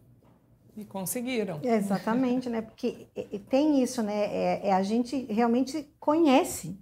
E 0.77 0.85
conseguiram. 0.85 1.61
Exatamente, 1.63 2.51
né? 2.51 2.61
Porque 2.61 3.07
tem 3.49 3.83
isso, 3.83 4.03
né? 4.03 4.15
É, 4.15 4.69
é, 4.69 4.73
a 4.73 4.83
gente 4.83 5.25
realmente 5.33 5.89
conhece. 5.99 6.79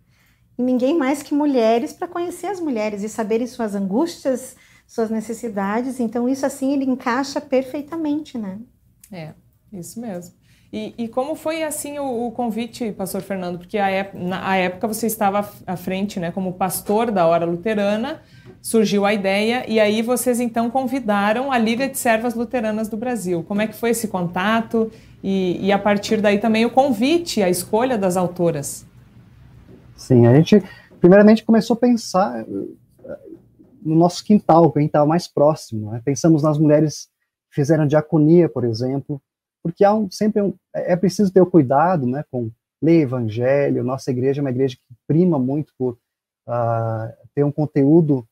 E 0.58 0.62
ninguém 0.62 0.96
mais 0.96 1.22
que 1.22 1.34
mulheres 1.34 1.92
para 1.92 2.08
conhecer 2.08 2.48
as 2.48 2.60
mulheres 2.60 3.02
e 3.02 3.08
saberem 3.08 3.46
suas 3.46 3.74
angústias, 3.74 4.56
suas 4.86 5.10
necessidades. 5.10 6.00
Então, 6.00 6.28
isso 6.28 6.44
assim, 6.44 6.72
ele 6.72 6.84
encaixa 6.84 7.40
perfeitamente, 7.40 8.36
né? 8.36 8.58
É, 9.12 9.32
isso 9.72 10.00
mesmo. 10.00 10.34
E, 10.76 10.92
e, 10.98 11.06
como 11.06 11.36
foi 11.36 11.62
assim 11.62 12.00
o, 12.00 12.26
o, 12.26 12.32
convite, 12.32 12.90
pastor 12.90 13.22
Fernando? 13.22 13.58
Porque 13.58 13.78
a, 13.78 14.10
na 14.12 14.56
época 14.56 14.88
você 14.88 15.06
estava 15.06 15.48
à 15.64 15.76
frente, 15.76 16.18
né, 16.18 16.32
como 16.32 16.54
pastor 16.54 17.12
da 17.12 17.24
Hora 17.28 17.44
Luterana, 17.44 18.20
surgiu 18.60 19.06
a 19.06 19.14
ideia 19.14 19.64
e 19.70 19.78
aí 19.78 20.02
vocês 20.02 20.40
então 20.40 20.68
convidaram 20.68 21.52
a 21.52 21.58
Liga 21.58 21.88
de 21.88 21.96
Servas 21.96 22.34
Luteranas 22.34 22.88
do 22.88 22.96
Brasil. 22.96 23.44
Como 23.44 23.62
é 23.62 23.68
que 23.68 23.74
foi 23.76 23.90
esse 23.90 24.08
contato 24.08 24.90
e, 25.22 25.64
e 25.64 25.70
a 25.70 25.78
partir 25.78 26.20
daí 26.20 26.40
também 26.40 26.66
o 26.66 26.70
convite, 26.70 27.40
a 27.40 27.48
escolha 27.48 27.96
das 27.96 28.16
autoras? 28.16 28.84
Sim, 29.94 30.26
a 30.26 30.34
gente 30.34 30.60
primeiramente 31.00 31.44
começou 31.44 31.74
a 31.74 31.78
pensar 31.78 32.40
eh, 32.40 33.18
no 33.80 33.94
nosso 33.94 34.24
quintal, 34.24 34.64
o 34.64 34.72
quintal 34.72 35.06
mais 35.06 35.28
próximo. 35.28 35.92
Né? 35.92 36.02
Pensamos 36.04 36.42
nas 36.42 36.58
mulheres 36.58 37.06
que 37.48 37.60
fizeram 37.60 37.86
diaconia, 37.86 38.48
por 38.48 38.64
exemplo, 38.64 39.22
porque 39.64 39.82
há 39.82 39.94
um, 39.94 40.10
sempre 40.10 40.42
um, 40.42 40.54
é, 40.74 40.92
é 40.92 40.96
preciso 40.96 41.32
ter 41.32 41.40
o 41.40 41.50
cuidado, 41.50 42.06
né, 42.06 42.22
com 42.30 42.50
ler 42.82 43.00
evangelho. 43.00 43.82
Nossa 43.82 44.10
igreja 44.10 44.40
é 44.40 44.42
uma 44.42 44.50
igreja 44.50 44.76
que 44.76 44.94
prima 45.06 45.38
muito 45.38 45.72
por 45.78 45.94
uh, 46.46 47.28
ter 47.34 47.42
um 47.44 47.50
conteúdo 47.50 48.28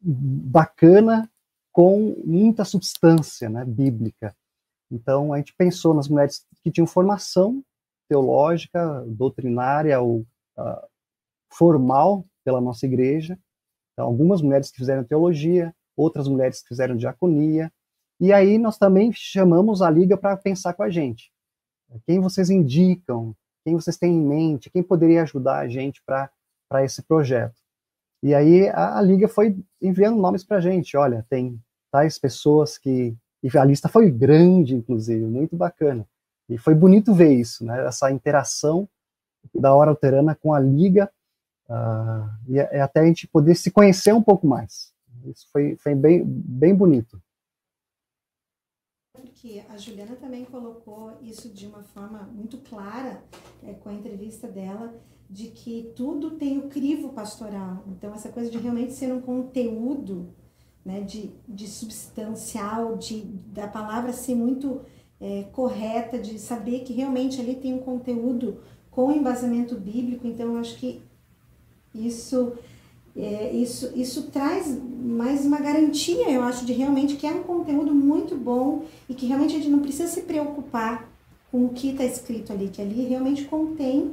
bacana 0.00 1.30
com 1.70 2.16
muita 2.24 2.64
substância, 2.64 3.50
né, 3.50 3.66
bíblica. 3.66 4.34
Então 4.90 5.30
a 5.30 5.36
gente 5.36 5.54
pensou 5.54 5.92
nas 5.92 6.08
mulheres 6.08 6.46
que 6.62 6.70
tinham 6.70 6.86
formação 6.86 7.62
teológica, 8.08 9.04
doutrinária 9.06 10.00
ou 10.00 10.20
uh, 10.56 10.88
formal 11.52 12.24
pela 12.42 12.62
nossa 12.62 12.86
igreja. 12.86 13.38
Então, 13.92 14.06
algumas 14.06 14.40
mulheres 14.40 14.70
que 14.70 14.78
fizeram 14.78 15.04
teologia, 15.04 15.74
outras 15.94 16.26
mulheres 16.26 16.62
que 16.62 16.68
fizeram 16.68 16.96
diaconia, 16.96 17.70
e 18.22 18.32
aí 18.32 18.56
nós 18.56 18.78
também 18.78 19.10
chamamos 19.12 19.82
a 19.82 19.90
liga 19.90 20.16
para 20.16 20.36
pensar 20.36 20.74
com 20.74 20.84
a 20.84 20.88
gente. 20.88 21.32
Quem 22.06 22.20
vocês 22.20 22.50
indicam? 22.50 23.34
Quem 23.64 23.74
vocês 23.74 23.96
têm 23.96 24.14
em 24.14 24.24
mente? 24.24 24.70
Quem 24.70 24.80
poderia 24.80 25.22
ajudar 25.22 25.58
a 25.58 25.66
gente 25.66 26.00
para 26.06 26.30
esse 26.84 27.02
projeto? 27.02 27.56
E 28.22 28.32
aí 28.32 28.68
a, 28.68 28.98
a 28.98 29.02
liga 29.02 29.26
foi 29.26 29.58
enviando 29.82 30.20
nomes 30.20 30.44
para 30.44 30.58
a 30.58 30.60
gente. 30.60 30.96
Olha, 30.96 31.26
tem 31.28 31.60
tais 31.90 32.16
pessoas 32.16 32.78
que 32.78 33.12
e 33.42 33.58
a 33.58 33.64
lista 33.64 33.88
foi 33.88 34.08
grande, 34.08 34.76
inclusive, 34.76 35.24
muito 35.24 35.56
bacana. 35.56 36.06
E 36.48 36.56
foi 36.56 36.76
bonito 36.76 37.12
ver 37.12 37.32
isso, 37.32 37.64
né? 37.64 37.84
Essa 37.88 38.08
interação 38.12 38.88
da 39.52 39.74
hora 39.74 39.90
luterana 39.90 40.36
com 40.36 40.54
a 40.54 40.60
liga 40.60 41.10
uh, 41.68 42.30
e, 42.46 42.54
e, 42.54 42.78
até 42.78 43.00
a 43.00 43.04
gente 43.04 43.26
poder 43.26 43.56
se 43.56 43.72
conhecer 43.72 44.14
um 44.14 44.22
pouco 44.22 44.46
mais. 44.46 44.92
Isso 45.26 45.48
foi, 45.52 45.74
foi 45.74 45.96
bem, 45.96 46.22
bem 46.24 46.72
bonito 46.72 47.20
porque 49.12 49.62
a 49.68 49.76
Juliana 49.76 50.16
também 50.16 50.44
colocou 50.44 51.12
isso 51.20 51.50
de 51.50 51.66
uma 51.66 51.82
forma 51.82 52.22
muito 52.32 52.58
clara 52.58 53.22
é, 53.62 53.74
com 53.74 53.90
a 53.90 53.92
entrevista 53.92 54.48
dela, 54.48 54.94
de 55.28 55.48
que 55.48 55.92
tudo 55.94 56.32
tem 56.32 56.58
o 56.58 56.68
crivo 56.68 57.10
pastoral. 57.10 57.84
Então, 57.88 58.14
essa 58.14 58.30
coisa 58.30 58.50
de 58.50 58.56
realmente 58.56 58.94
ser 58.94 59.12
um 59.12 59.20
conteúdo 59.20 60.32
né, 60.84 61.02
de, 61.02 61.30
de 61.46 61.68
substancial, 61.68 62.96
de, 62.96 63.22
da 63.22 63.68
palavra 63.68 64.12
ser 64.12 64.34
muito 64.34 64.80
é, 65.20 65.44
correta, 65.52 66.18
de 66.18 66.38
saber 66.38 66.80
que 66.80 66.92
realmente 66.94 67.40
ali 67.40 67.54
tem 67.54 67.74
um 67.74 67.80
conteúdo 67.80 68.62
com 68.90 69.12
embasamento 69.12 69.74
bíblico. 69.74 70.26
Então, 70.26 70.54
eu 70.54 70.58
acho 70.58 70.76
que 70.78 71.02
isso 71.94 72.54
é, 73.16 73.50
isso, 73.52 73.92
isso 73.94 74.24
traz 74.30 74.66
mais 75.02 75.44
uma 75.44 75.58
garantia, 75.58 76.30
eu 76.30 76.42
acho, 76.42 76.64
de 76.64 76.72
realmente 76.72 77.16
que 77.16 77.26
é 77.26 77.30
um 77.30 77.42
conteúdo 77.42 77.94
muito 77.94 78.34
bom 78.36 78.84
e 79.08 79.14
que 79.14 79.26
realmente 79.26 79.54
a 79.54 79.58
gente 79.58 79.68
não 79.68 79.80
precisa 79.80 80.08
se 80.08 80.22
preocupar 80.22 81.10
com 81.50 81.66
o 81.66 81.68
que 81.70 81.90
está 81.90 82.04
escrito 82.04 82.52
ali, 82.52 82.68
que 82.68 82.80
ali 82.80 83.04
realmente 83.04 83.44
contém 83.44 84.12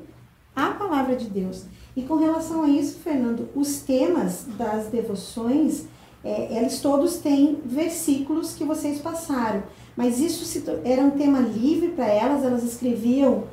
a 0.54 0.72
palavra 0.72 1.16
de 1.16 1.30
Deus. 1.30 1.64
E 1.96 2.02
com 2.02 2.16
relação 2.16 2.64
a 2.64 2.70
isso, 2.70 3.00
Fernando, 3.00 3.48
os 3.56 3.80
temas 3.80 4.46
das 4.58 4.88
devoções, 4.88 5.86
é, 6.22 6.58
eles 6.58 6.82
todos 6.82 7.18
têm 7.18 7.60
versículos 7.64 8.54
que 8.54 8.66
vocês 8.66 9.00
passaram, 9.00 9.64
mas 9.96 10.20
isso 10.20 10.44
se, 10.44 10.64
era 10.84 11.02
um 11.02 11.12
tema 11.12 11.40
livre 11.40 11.90
para 11.90 12.08
elas, 12.08 12.44
elas 12.44 12.64
escreviam 12.64 13.46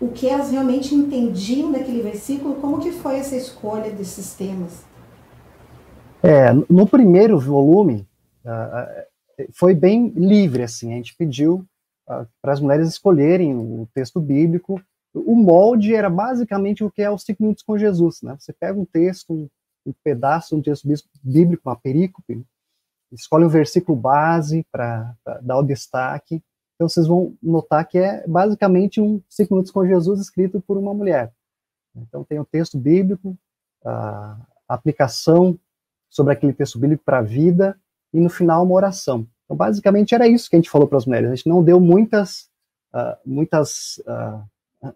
o 0.00 0.08
que 0.08 0.28
elas 0.28 0.50
realmente 0.50 0.94
entendiam 0.94 1.72
daquele 1.72 2.02
versículo, 2.02 2.56
como 2.56 2.80
que 2.80 2.92
foi 2.92 3.16
essa 3.16 3.36
escolha 3.36 3.90
desses 3.90 4.34
temas? 4.34 4.84
É, 6.22 6.52
no 6.68 6.86
primeiro 6.86 7.38
volume, 7.38 8.06
uh, 8.44 9.46
foi 9.52 9.74
bem 9.74 10.08
livre, 10.08 10.62
assim, 10.62 10.92
a 10.92 10.96
gente 10.96 11.14
pediu 11.14 11.64
uh, 12.08 12.26
para 12.42 12.52
as 12.52 12.60
mulheres 12.60 12.88
escolherem 12.88 13.54
o 13.54 13.88
texto 13.94 14.20
bíblico, 14.20 14.80
o 15.14 15.34
molde 15.34 15.94
era 15.94 16.10
basicamente 16.10 16.84
o 16.84 16.90
que 16.90 17.00
é 17.00 17.10
os 17.10 17.22
cinco 17.22 17.42
minutos 17.42 17.62
com 17.62 17.78
Jesus, 17.78 18.20
né? 18.20 18.36
Você 18.38 18.52
pega 18.52 18.78
um 18.78 18.84
texto, 18.84 19.32
um, 19.32 19.48
um 19.86 19.92
pedaço 20.04 20.50
de 20.50 20.56
um 20.56 20.62
texto 20.62 20.86
bíblico, 21.22 21.68
uma 21.68 21.76
perícope, 21.76 22.44
escolhe 23.10 23.44
um 23.44 23.48
versículo 23.48 23.96
base 23.96 24.66
para 24.70 25.14
dar 25.40 25.58
o 25.58 25.62
destaque, 25.62 26.42
então 26.76 26.88
vocês 26.88 27.06
vão 27.06 27.34
notar 27.42 27.88
que 27.88 27.98
é 27.98 28.26
basicamente 28.26 29.00
um 29.00 29.20
cinco 29.28 29.54
minutos 29.54 29.72
com 29.72 29.86
Jesus 29.86 30.20
escrito 30.20 30.60
por 30.60 30.76
uma 30.76 30.92
mulher. 30.92 31.32
Então 31.96 32.22
tem 32.22 32.38
o 32.38 32.44
texto 32.44 32.78
bíblico, 32.78 33.36
a 33.82 34.36
aplicação 34.68 35.58
sobre 36.10 36.34
aquele 36.34 36.52
texto 36.52 36.78
bíblico 36.78 37.02
para 37.02 37.18
a 37.18 37.22
vida 37.22 37.78
e 38.12 38.20
no 38.20 38.28
final 38.28 38.62
uma 38.62 38.74
oração. 38.74 39.26
Então 39.44 39.56
basicamente 39.56 40.14
era 40.14 40.28
isso 40.28 40.50
que 40.50 40.56
a 40.56 40.58
gente 40.58 40.70
falou 40.70 40.86
para 40.86 40.98
as 40.98 41.06
mulheres. 41.06 41.30
A 41.30 41.34
gente 41.34 41.48
não 41.48 41.64
deu 41.64 41.80
muitas, 41.80 42.50
uh, 42.94 43.16
muitas, 43.24 43.96
uh, 44.06 44.44
a 44.82 44.88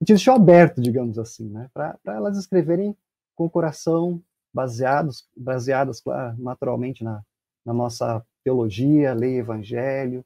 gente 0.00 0.08
deixou 0.08 0.34
aberto, 0.34 0.80
digamos 0.80 1.16
assim, 1.16 1.48
né, 1.48 1.70
para 1.72 1.96
elas 2.06 2.36
escreverem 2.36 2.96
com 3.36 3.44
o 3.44 3.50
coração 3.50 4.20
baseados, 4.52 5.28
baseadas 5.36 6.02
naturalmente 6.38 7.04
na, 7.04 7.22
na 7.64 7.72
nossa 7.72 8.24
teologia, 8.42 9.14
lei 9.14 9.38
evangelho, 9.38 10.24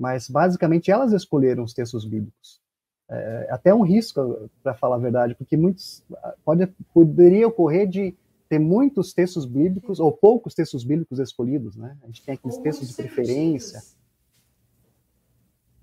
mas 0.00 0.30
basicamente 0.30 0.90
elas 0.90 1.12
escolheram 1.12 1.62
os 1.62 1.74
textos 1.74 2.06
bíblicos. 2.06 2.58
É, 3.10 3.48
até 3.50 3.74
um 3.74 3.82
risco, 3.82 4.48
para 4.62 4.72
falar 4.72 4.96
a 4.96 5.00
verdade, 5.00 5.34
porque 5.34 5.58
muitos 5.58 6.02
pode, 6.42 6.66
poderia 6.94 7.46
ocorrer 7.46 7.86
de 7.86 8.16
ter 8.48 8.58
muitos 8.58 9.12
textos 9.12 9.44
bíblicos 9.44 10.00
ou 10.00 10.10
poucos 10.10 10.54
textos 10.54 10.84
bíblicos 10.84 11.18
escolhidos, 11.18 11.76
né? 11.76 11.98
A 12.02 12.06
gente 12.06 12.22
tem 12.22 12.34
aqueles 12.34 12.56
textos 12.56 12.88
de 12.88 12.94
preferência. 12.94 13.82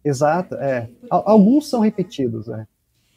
Exato, 0.03 0.55
é. 0.55 0.89
Alguns 1.11 1.69
são 1.69 1.81
repetidos, 1.81 2.47
é. 2.49 2.67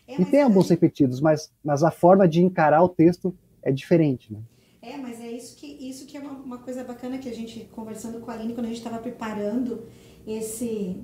é 0.06 0.20
e 0.20 0.24
tem 0.26 0.42
alguns 0.42 0.68
repetidos, 0.68 1.18
mas, 1.18 1.50
mas 1.64 1.82
a 1.82 1.90
forma 1.90 2.28
de 2.28 2.42
encarar 2.42 2.82
o 2.82 2.88
texto 2.88 3.34
é 3.62 3.72
diferente, 3.72 4.30
né? 4.32 4.40
É, 4.82 4.96
mas 4.96 5.20
é 5.20 5.30
isso 5.30 5.56
que, 5.56 5.66
isso 5.66 6.06
que 6.06 6.16
é 6.16 6.20
uma, 6.20 6.32
uma 6.32 6.58
coisa 6.58 6.82
bacana 6.82 7.18
que 7.18 7.28
a 7.28 7.34
gente, 7.34 7.68
conversando 7.72 8.20
com 8.20 8.30
a 8.30 8.34
Aline, 8.34 8.54
quando 8.54 8.66
a 8.66 8.68
gente 8.68 8.78
estava 8.78 8.98
preparando 8.98 9.86
esse. 10.26 10.96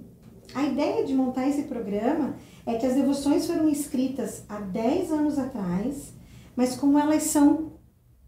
A 0.54 0.64
ideia 0.64 1.04
de 1.04 1.12
montar 1.12 1.48
esse 1.48 1.62
programa 1.62 2.36
é 2.64 2.74
que 2.74 2.86
as 2.86 2.94
devoções 2.94 3.46
foram 3.46 3.68
escritas 3.68 4.44
há 4.48 4.60
10 4.60 5.12
anos 5.12 5.38
atrás, 5.38 6.12
mas 6.54 6.76
como 6.76 6.98
elas 6.98 7.24
são 7.24 7.72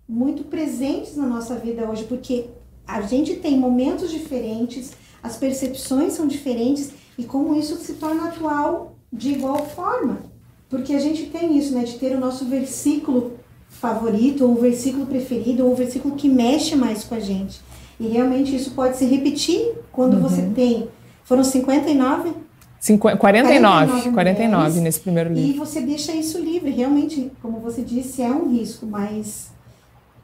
muito 0.08 0.44
presentes 0.44 1.16
na 1.16 1.26
nossa 1.26 1.54
vida 1.56 1.88
hoje, 1.88 2.04
porque 2.04 2.46
a 2.86 3.02
gente 3.02 3.36
tem 3.36 3.58
momentos 3.58 4.10
diferentes, 4.10 4.92
as 5.22 5.36
percepções 5.36 6.14
são 6.14 6.26
diferentes 6.26 6.92
e 7.16 7.24
como 7.24 7.54
isso 7.54 7.76
se 7.76 7.94
torna 7.94 8.28
atual 8.28 8.96
de 9.12 9.32
igual 9.32 9.66
forma. 9.66 10.22
Porque 10.68 10.94
a 10.94 10.98
gente 10.98 11.26
tem 11.26 11.56
isso, 11.58 11.74
né, 11.74 11.84
de 11.84 11.98
ter 11.98 12.14
o 12.14 12.20
nosso 12.20 12.44
versículo 12.44 13.38
favorito, 13.68 14.44
ou 14.44 14.52
o 14.52 14.60
versículo 14.60 15.06
preferido, 15.06 15.64
ou 15.64 15.72
o 15.72 15.76
versículo 15.76 16.14
que 16.14 16.28
mexe 16.28 16.74
mais 16.74 17.04
com 17.04 17.14
a 17.14 17.20
gente. 17.20 17.60
E 17.98 18.06
realmente 18.06 18.54
isso 18.54 18.72
pode 18.72 18.96
se 18.96 19.04
repetir 19.04 19.72
quando 19.90 20.14
uhum. 20.14 20.20
você 20.20 20.42
tem. 20.54 20.88
Foram 21.24 21.44
59? 21.44 22.32
Cinqu 22.80 23.16
49, 23.16 23.18
49, 23.18 24.10
49 24.12 24.80
nesse 24.80 25.00
primeiro 25.00 25.32
livro. 25.32 25.50
E 25.50 25.58
você 25.58 25.80
deixa 25.80 26.12
isso 26.12 26.38
livre. 26.38 26.70
Realmente, 26.70 27.32
como 27.42 27.58
você 27.58 27.82
disse, 27.82 28.22
é 28.22 28.30
um 28.30 28.50
risco, 28.50 28.86
mas 28.86 29.50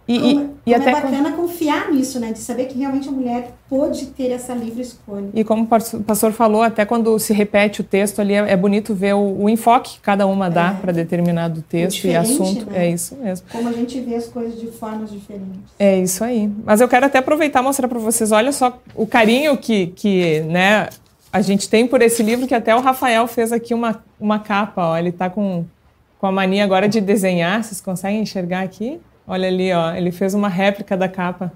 e, 0.06 0.18
como, 0.18 0.54
e, 0.66 0.70
e 0.70 0.74
é 0.74 0.76
até 0.76 0.90
é 0.90 0.92
bacana 0.92 1.30
com... 1.30 1.42
confiar 1.42 1.90
nisso, 1.90 2.20
né? 2.20 2.32
De 2.32 2.38
saber 2.38 2.66
que 2.66 2.78
realmente 2.78 3.08
a 3.08 3.12
mulher 3.12 3.52
pode 3.68 4.06
ter 4.06 4.30
essa 4.30 4.52
livre 4.52 4.82
escolha. 4.82 5.28
E 5.32 5.42
como 5.42 5.64
o 5.64 6.02
pastor 6.02 6.32
falou, 6.32 6.62
até 6.62 6.84
quando 6.84 7.18
se 7.18 7.32
repete 7.32 7.80
o 7.80 7.84
texto 7.84 8.20
ali, 8.20 8.34
é, 8.34 8.52
é 8.52 8.56
bonito 8.56 8.94
ver 8.94 9.14
o, 9.14 9.42
o, 9.44 9.48
enfoque 9.48 9.94
que 9.94 10.00
cada 10.00 10.26
uma 10.26 10.50
dá 10.50 10.72
é. 10.72 10.80
para 10.80 10.92
determinado 10.92 11.62
texto 11.62 12.04
e 12.04 12.14
assunto. 12.14 12.70
Né? 12.70 12.86
É 12.86 12.90
isso 12.90 13.16
mesmo. 13.16 13.46
Como 13.50 13.68
a 13.68 13.72
gente 13.72 13.98
vê 14.00 14.14
as 14.14 14.26
coisas 14.26 14.60
de 14.60 14.66
formas 14.66 15.10
diferentes. 15.10 15.72
É 15.78 15.98
isso 15.98 16.22
aí. 16.22 16.50
Mas 16.64 16.82
eu 16.82 16.88
quero 16.88 17.06
até 17.06 17.18
aproveitar 17.18 17.60
e 17.60 17.64
mostrar 17.64 17.88
para 17.88 17.98
vocês, 17.98 18.30
olha 18.30 18.52
só 18.52 18.78
o 18.94 19.06
carinho 19.06 19.56
que, 19.56 19.86
que 19.88 20.40
né, 20.40 20.88
a 21.32 21.40
gente 21.40 21.66
tem 21.68 21.86
por 21.86 22.02
esse 22.02 22.22
livro, 22.22 22.46
que 22.46 22.54
até 22.54 22.76
o 22.76 22.80
Rafael 22.80 23.26
fez 23.26 23.52
aqui 23.52 23.72
uma, 23.72 24.04
uma 24.20 24.38
capa. 24.38 24.90
Ó, 24.90 24.96
ele 24.98 25.08
está 25.08 25.30
com, 25.30 25.64
com 26.18 26.26
a 26.26 26.32
mania 26.32 26.62
agora 26.62 26.88
de 26.88 27.00
desenhar. 27.00 27.64
Vocês 27.64 27.80
conseguem 27.80 28.20
enxergar 28.20 28.62
aqui? 28.62 29.00
Olha 29.26 29.48
ali, 29.48 29.72
ó, 29.72 29.94
ele 29.94 30.12
fez 30.12 30.34
uma 30.34 30.48
réplica 30.48 30.96
da 30.96 31.08
capa. 31.08 31.52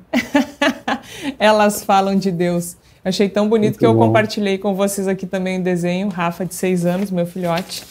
Elas 1.38 1.84
falam 1.84 2.16
de 2.16 2.30
Deus. 2.30 2.76
Achei 3.04 3.28
tão 3.28 3.48
bonito 3.48 3.70
Muito 3.72 3.78
que 3.78 3.86
eu 3.86 3.94
bom. 3.94 4.06
compartilhei 4.06 4.58
com 4.58 4.74
vocês 4.74 5.06
aqui 5.06 5.26
também 5.26 5.60
o 5.60 5.62
desenho. 5.62 6.08
Rafa, 6.08 6.44
de 6.44 6.54
seis 6.54 6.86
anos, 6.86 7.10
meu 7.10 7.26
filhote, 7.26 7.84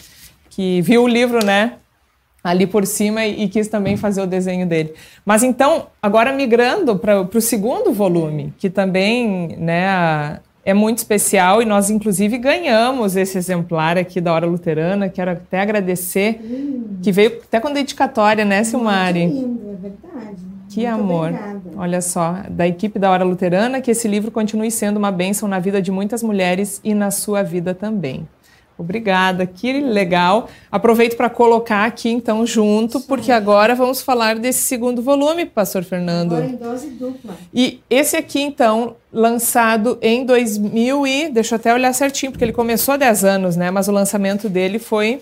que 0.49 0.81
viu 0.81 1.03
o 1.03 1.07
livro, 1.07 1.43
né? 1.45 1.73
Ali 2.43 2.65
por 2.65 2.85
cima 2.85 3.25
e, 3.25 3.43
e 3.43 3.49
quis 3.49 3.67
também 3.67 3.97
fazer 3.97 4.21
o 4.21 4.27
desenho 4.27 4.65
dele. 4.65 4.93
Mas 5.25 5.43
então, 5.43 5.87
agora 6.01 6.31
migrando 6.31 6.97
para 6.97 7.21
o 7.21 7.41
segundo 7.41 7.91
volume, 7.91 8.53
que 8.57 8.69
também 8.69 9.55
né, 9.57 10.39
é 10.67 10.73
muito 10.73 10.97
especial 10.97 11.61
e 11.61 11.65
nós, 11.65 11.89
inclusive, 11.89 12.37
ganhamos 12.37 13.15
esse 13.15 13.37
exemplar 13.37 13.97
aqui 13.97 14.19
da 14.19 14.33
Hora 14.33 14.45
Luterana. 14.45 15.07
Quero 15.07 15.31
até 15.31 15.61
agradecer, 15.61 16.41
que 17.01 17.09
veio 17.09 17.39
até 17.41 17.57
com 17.61 17.71
dedicatória, 17.71 18.43
né, 18.43 18.65
Silmari? 18.65 19.27
Muito 19.27 19.47
lindo, 19.47 19.69
é 19.69 19.75
verdade. 19.75 20.41
Que 20.67 20.85
muito 20.85 21.01
amor. 21.01 21.29
Obrigada. 21.29 21.61
Olha 21.77 22.01
só, 22.01 22.39
da 22.49 22.67
equipe 22.67 22.99
da 22.99 23.09
Hora 23.09 23.23
Luterana, 23.23 23.79
que 23.79 23.91
esse 23.91 24.09
livro 24.09 24.29
continue 24.29 24.69
sendo 24.69 24.97
uma 24.97 25.09
bênção 25.09 25.47
na 25.47 25.57
vida 25.57 25.81
de 25.81 25.89
muitas 25.89 26.21
mulheres 26.21 26.81
e 26.83 26.93
na 26.93 27.11
sua 27.11 27.43
vida 27.43 27.73
também. 27.73 28.27
Obrigada, 28.77 29.45
que 29.47 29.73
legal. 29.81 30.47
Aproveito 30.71 31.17
para 31.17 31.29
colocar 31.29 31.85
aqui 31.85 32.09
então 32.09 32.45
junto, 32.45 33.01
porque 33.01 33.31
agora 33.31 33.73
vamos 33.73 34.01
falar 34.01 34.37
desse 34.37 34.59
segundo 34.59 35.01
volume, 35.01 35.45
Pastor 35.47 35.83
Fernando. 35.83 36.33
Agora 36.33 36.45
em 36.45 36.55
dose 36.55 36.89
dupla. 36.91 37.35
E 37.51 37.81
esse 37.89 38.15
aqui 38.15 38.39
então, 38.39 38.95
lançado 39.11 39.97
em 39.99 40.23
2000 40.23 41.07
e, 41.07 41.29
deixa 41.29 41.55
eu 41.55 41.57
até 41.57 41.73
olhar 41.73 41.91
certinho, 41.93 42.31
porque 42.31 42.45
ele 42.45 42.53
começou 42.53 42.93
há 42.93 42.97
10 42.97 43.25
anos, 43.25 43.55
né? 43.55 43.71
Mas 43.71 43.87
o 43.87 43.91
lançamento 43.91 44.47
dele 44.47 44.77
foi 44.77 45.21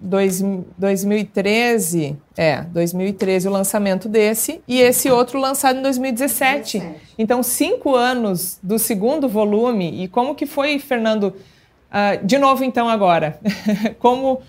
dois, 0.00 0.42
2013, 0.78 2.16
é, 2.36 2.62
2013 2.62 3.48
o 3.48 3.50
lançamento 3.50 4.08
desse, 4.08 4.60
e 4.66 4.80
esse 4.80 5.10
outro 5.10 5.38
lançado 5.38 5.78
em 5.78 5.82
2017. 5.82 6.78
17. 6.78 7.00
Então, 7.18 7.42
cinco 7.42 7.94
anos 7.94 8.58
do 8.62 8.78
segundo 8.78 9.28
volume. 9.28 10.02
E 10.02 10.08
como 10.08 10.34
que 10.34 10.46
foi, 10.46 10.78
Fernando? 10.78 11.34
Uh, 11.88 12.24
de 12.24 12.38
novo, 12.38 12.64
então, 12.64 12.88
agora, 12.88 13.38
como 13.98 14.42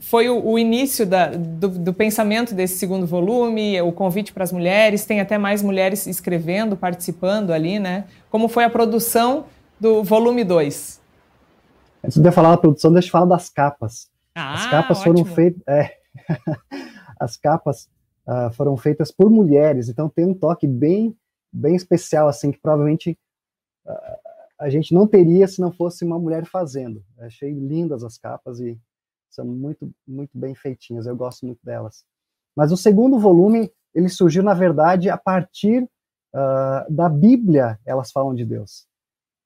foi 0.00 0.30
o, 0.30 0.42
o 0.42 0.58
início 0.58 1.06
da, 1.06 1.28
do, 1.28 1.68
do, 1.68 1.92
pensamento 1.92 2.54
desse 2.54 2.78
segundo 2.78 3.06
volume, 3.06 3.80
o 3.82 3.92
convite 3.92 4.32
para 4.32 4.42
as 4.42 4.50
mulheres, 4.50 5.04
tem 5.04 5.20
até 5.20 5.36
mais 5.36 5.62
mulheres 5.62 6.06
escrevendo, 6.06 6.74
participando 6.76 7.52
ali, 7.52 7.78
né? 7.78 8.06
Como 8.30 8.48
foi 8.48 8.64
a 8.64 8.70
produção 8.70 9.44
do 9.78 10.02
volume 10.02 10.42
2? 10.42 11.00
Antes 12.02 12.18
de 12.18 12.26
eu 12.26 12.32
falar 12.32 12.52
da 12.52 12.56
produção, 12.56 12.90
deixa 12.92 13.08
eu 13.08 13.12
falar 13.12 13.26
das 13.26 13.50
capas. 13.50 14.10
Ah, 14.34 14.54
as 14.54 14.66
capas 14.70 15.00
ótimo. 15.00 15.18
foram 15.18 15.34
feitas. 15.34 15.62
É, 15.66 15.94
as 17.20 17.36
capas 17.36 17.88
uh, 18.26 18.50
foram 18.54 18.74
feitas 18.78 19.10
por 19.10 19.28
mulheres, 19.28 19.90
então 19.90 20.08
tem 20.08 20.24
um 20.24 20.32
toque 20.32 20.66
bem, 20.66 21.14
bem 21.52 21.74
especial, 21.74 22.26
assim, 22.26 22.50
que 22.50 22.58
provavelmente. 22.58 23.18
Uh, 23.84 24.19
a 24.60 24.68
gente 24.68 24.92
não 24.92 25.06
teria 25.06 25.48
se 25.48 25.58
não 25.58 25.72
fosse 25.72 26.04
uma 26.04 26.18
mulher 26.18 26.44
fazendo. 26.44 27.02
Achei 27.18 27.50
lindas 27.50 28.04
as 28.04 28.18
capas 28.18 28.60
e 28.60 28.78
são 29.30 29.44
muito, 29.44 29.90
muito 30.06 30.36
bem 30.36 30.54
feitinhas, 30.54 31.06
eu 31.06 31.16
gosto 31.16 31.46
muito 31.46 31.64
delas. 31.64 32.04
Mas 32.54 32.70
o 32.70 32.76
segundo 32.76 33.18
volume, 33.18 33.72
ele 33.94 34.10
surgiu, 34.10 34.42
na 34.42 34.52
verdade, 34.52 35.08
a 35.08 35.16
partir 35.16 35.82
uh, 35.82 36.92
da 36.92 37.08
Bíblia, 37.08 37.80
elas 37.86 38.12
falam 38.12 38.34
de 38.34 38.44
Deus. 38.44 38.86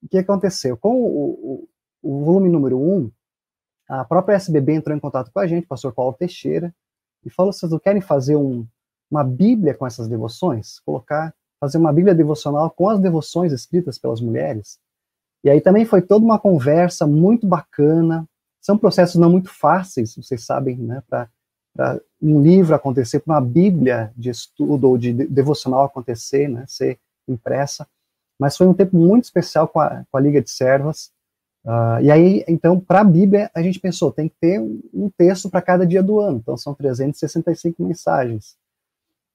O 0.02 0.08
que 0.08 0.18
aconteceu? 0.18 0.76
Com 0.76 1.00
o, 1.00 1.30
o, 1.62 1.68
o 2.02 2.24
volume 2.24 2.48
número 2.48 2.78
um, 2.78 3.10
a 3.88 4.04
própria 4.04 4.34
SBB 4.34 4.74
entrou 4.74 4.96
em 4.96 5.00
contato 5.00 5.30
com 5.32 5.38
a 5.38 5.46
gente, 5.46 5.64
o 5.64 5.68
pastor 5.68 5.92
Paulo 5.92 6.14
Teixeira, 6.14 6.74
e 7.24 7.30
falou: 7.30 7.52
vocês 7.52 7.70
não 7.70 7.78
querem 7.78 8.00
fazer 8.00 8.34
um, 8.34 8.66
uma 9.08 9.22
Bíblia 9.22 9.74
com 9.74 9.86
essas 9.86 10.08
devoções? 10.08 10.80
Colocar, 10.80 11.32
fazer 11.60 11.78
uma 11.78 11.92
Bíblia 11.92 12.14
devocional 12.14 12.68
com 12.70 12.88
as 12.88 12.98
devoções 12.98 13.52
escritas 13.52 13.96
pelas 13.96 14.20
mulheres? 14.20 14.78
E 15.44 15.50
aí 15.50 15.60
também 15.60 15.84
foi 15.84 16.00
toda 16.00 16.24
uma 16.24 16.38
conversa 16.38 17.06
muito 17.06 17.46
bacana. 17.46 18.26
São 18.62 18.78
processos 18.78 19.16
não 19.16 19.30
muito 19.30 19.50
fáceis, 19.50 20.16
vocês 20.16 20.42
sabem, 20.42 20.76
né, 20.78 21.02
para 21.08 22.00
um 22.20 22.40
livro 22.40 22.74
acontecer, 22.74 23.20
para 23.20 23.34
uma 23.34 23.40
Bíblia 23.42 24.10
de 24.16 24.30
estudo 24.30 24.88
ou 24.88 24.96
de 24.96 25.12
devocional 25.12 25.84
acontecer, 25.84 26.48
né, 26.48 26.64
ser 26.66 26.98
impressa. 27.28 27.86
Mas 28.38 28.56
foi 28.56 28.66
um 28.66 28.72
tempo 28.74 28.96
muito 28.96 29.24
especial 29.24 29.68
com 29.68 29.80
a, 29.80 30.04
com 30.10 30.16
a 30.16 30.20
Liga 30.20 30.40
de 30.40 30.50
Servas. 30.50 31.12
Uh, 31.62 32.00
e 32.02 32.10
aí, 32.10 32.44
então, 32.48 32.80
para 32.80 33.00
a 33.00 33.04
Bíblia, 33.04 33.50
a 33.54 33.62
gente 33.62 33.78
pensou, 33.78 34.10
tem 34.10 34.28
que 34.28 34.36
ter 34.40 34.60
um 34.60 35.10
texto 35.16 35.48
para 35.50 35.62
cada 35.62 35.86
dia 35.86 36.02
do 36.02 36.20
ano. 36.20 36.38
Então, 36.38 36.56
são 36.56 36.74
365 36.74 37.82
mensagens. 37.82 38.56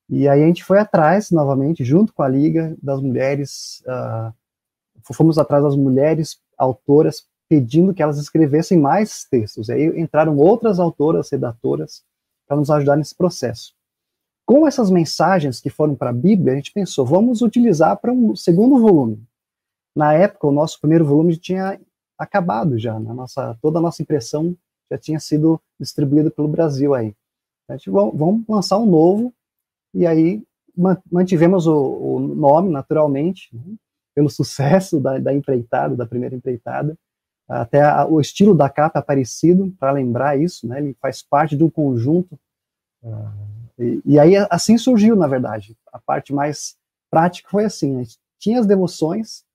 E 0.09 0.27
aí 0.27 0.43
a 0.43 0.47
gente 0.47 0.63
foi 0.63 0.79
atrás, 0.79 1.29
novamente, 1.29 1.83
junto 1.83 2.11
com 2.13 2.23
a 2.23 2.27
Liga 2.27 2.75
das 2.81 2.99
Mulheres, 2.99 3.83
uh, 3.85 4.33
fomos 5.03 5.37
atrás 5.37 5.63
das 5.63 5.75
mulheres 5.75 6.39
autoras 6.57 7.27
pedindo 7.49 7.93
que 7.93 8.03
elas 8.03 8.19
escrevessem 8.19 8.79
mais 8.79 9.25
textos. 9.25 9.69
E 9.69 9.73
aí 9.73 9.99
entraram 9.99 10.37
outras 10.37 10.79
autoras, 10.79 11.29
redatoras, 11.31 12.03
para 12.47 12.57
nos 12.57 12.69
ajudar 12.69 12.95
nesse 12.95 13.15
processo. 13.15 13.73
Com 14.45 14.67
essas 14.67 14.89
mensagens 14.89 15.59
que 15.59 15.69
foram 15.69 15.95
para 15.95 16.11
a 16.11 16.13
Bíblia, 16.13 16.53
a 16.53 16.55
gente 16.55 16.71
pensou, 16.71 17.05
vamos 17.05 17.41
utilizar 17.41 17.97
para 17.97 18.11
um 18.11 18.35
segundo 18.35 18.79
volume. 18.79 19.21
Na 19.95 20.13
época, 20.13 20.47
o 20.47 20.51
nosso 20.51 20.79
primeiro 20.79 21.05
volume 21.05 21.37
tinha 21.37 21.79
acabado 22.17 22.77
já, 22.77 22.99
né? 22.99 23.13
nossa, 23.13 23.57
toda 23.61 23.79
a 23.79 23.81
nossa 23.81 24.01
impressão 24.01 24.55
já 24.91 24.97
tinha 24.97 25.19
sido 25.19 25.61
distribuída 25.79 26.29
pelo 26.29 26.47
Brasil 26.47 26.93
aí. 26.93 27.15
A 27.67 27.77
gente 27.77 27.89
vamos 27.89 28.43
lançar 28.47 28.77
um 28.79 28.85
novo, 28.85 29.33
e 29.93 30.05
aí 30.05 30.43
mantivemos 31.11 31.67
o, 31.67 31.75
o 31.75 32.19
nome, 32.19 32.69
naturalmente, 32.69 33.49
né? 33.53 33.75
Pelo 34.19 34.29
sucesso 34.29 34.99
da, 34.99 35.17
da 35.17 35.33
empreitada, 35.33 35.95
da 35.95 36.05
primeira 36.05 36.35
empreitada. 36.35 36.93
Até 37.47 37.81
a, 37.81 38.05
o 38.05 38.19
estilo 38.19 38.53
da 38.53 38.69
capa 38.69 38.99
é 38.99 39.01
parecido, 39.01 39.73
para 39.79 39.93
lembrar 39.93 40.37
isso, 40.37 40.67
né? 40.67 40.79
Ele 40.79 40.93
faz 41.01 41.23
parte 41.23 41.55
de 41.55 41.63
um 41.63 41.69
conjunto. 41.69 42.37
Uh, 43.01 43.81
e, 43.81 44.01
e, 44.05 44.19
aí 44.19 44.35
assim 44.49 44.77
surgiu, 44.77 45.15
na 45.15 45.25
verdade. 45.25 45.73
A 45.89 45.97
parte 45.99 46.33
mais 46.33 46.75
prática 47.09 47.47
foi 47.49 47.63
assim: 47.63 47.95
a 47.95 48.03
gente 48.03 48.19
tinha 48.37 48.59
as 48.59 48.65
devoções, 48.65 49.45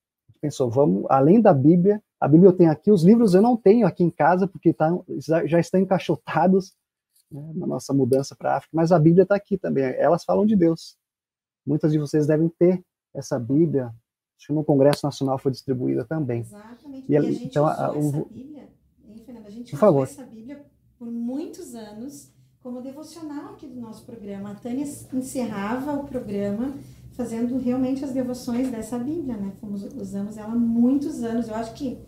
pensou, 0.41 0.67
vamos, 0.67 1.05
além 1.09 1.39
da 1.39 1.53
Bíblia, 1.53 2.01
a 2.19 2.27
Bíblia 2.27 2.49
eu 2.49 2.53
tenho 2.53 2.71
aqui, 2.71 2.91
os 2.91 3.03
livros 3.03 3.35
eu 3.35 3.43
não 3.43 3.55
tenho 3.55 3.85
aqui 3.85 4.03
em 4.03 4.09
casa, 4.09 4.47
porque 4.47 4.73
tá, 4.73 4.91
já 5.45 5.59
estão 5.59 5.79
encaixotados 5.79 6.73
né, 7.31 7.51
na 7.53 7.67
nossa 7.67 7.93
mudança 7.93 8.35
para 8.35 8.53
a 8.53 8.57
África, 8.57 8.75
mas 8.75 8.91
a 8.91 8.97
Bíblia 8.97 9.23
está 9.23 9.35
aqui 9.35 9.59
também. 9.59 9.83
Elas 9.83 10.23
falam 10.23 10.43
de 10.43 10.55
Deus. 10.55 10.97
Muitas 11.63 11.91
de 11.91 11.99
vocês 11.99 12.25
devem 12.25 12.49
ter 12.49 12.83
essa 13.13 13.39
Bíblia 13.39 13.93
Acho 14.37 14.47
que 14.47 14.53
no 14.53 14.63
Congresso 14.63 15.05
Nacional 15.05 15.37
foi 15.37 15.51
distribuída 15.51 16.03
também. 16.03 16.41
Exatamente. 16.41 17.11
E, 17.11 17.17
a, 17.17 17.21
gente 17.21 17.45
então, 17.45 17.65
usou 17.65 17.83
a, 17.83 17.91
o, 17.93 17.99
essa 17.99 18.25
Bíblia, 18.25 18.69
hein, 19.07 19.21
Fernanda? 19.25 19.47
A 19.47 19.51
gente 19.51 19.71
por 19.71 19.77
usou 19.77 19.79
favor. 19.79 20.03
essa 20.03 20.23
Bíblia 20.23 20.65
por 20.97 21.07
muitos 21.11 21.75
anos 21.75 22.31
como 22.61 22.81
devocional 22.81 23.53
aqui 23.53 23.67
do 23.67 23.79
nosso 23.79 24.05
programa. 24.05 24.51
A 24.51 24.55
Tânia 24.55 24.85
encerrava 25.13 25.93
o 25.93 26.03
programa 26.05 26.73
fazendo 27.11 27.57
realmente 27.57 28.03
as 28.03 28.11
devoções 28.11 28.69
dessa 28.69 28.97
Bíblia, 28.97 29.37
né? 29.37 29.53
Fomos, 29.61 29.83
usamos 29.95 30.37
ela 30.37 30.51
há 30.51 30.55
muitos 30.55 31.23
anos. 31.23 31.47
Eu 31.47 31.55
acho 31.55 31.73
que 31.73 31.99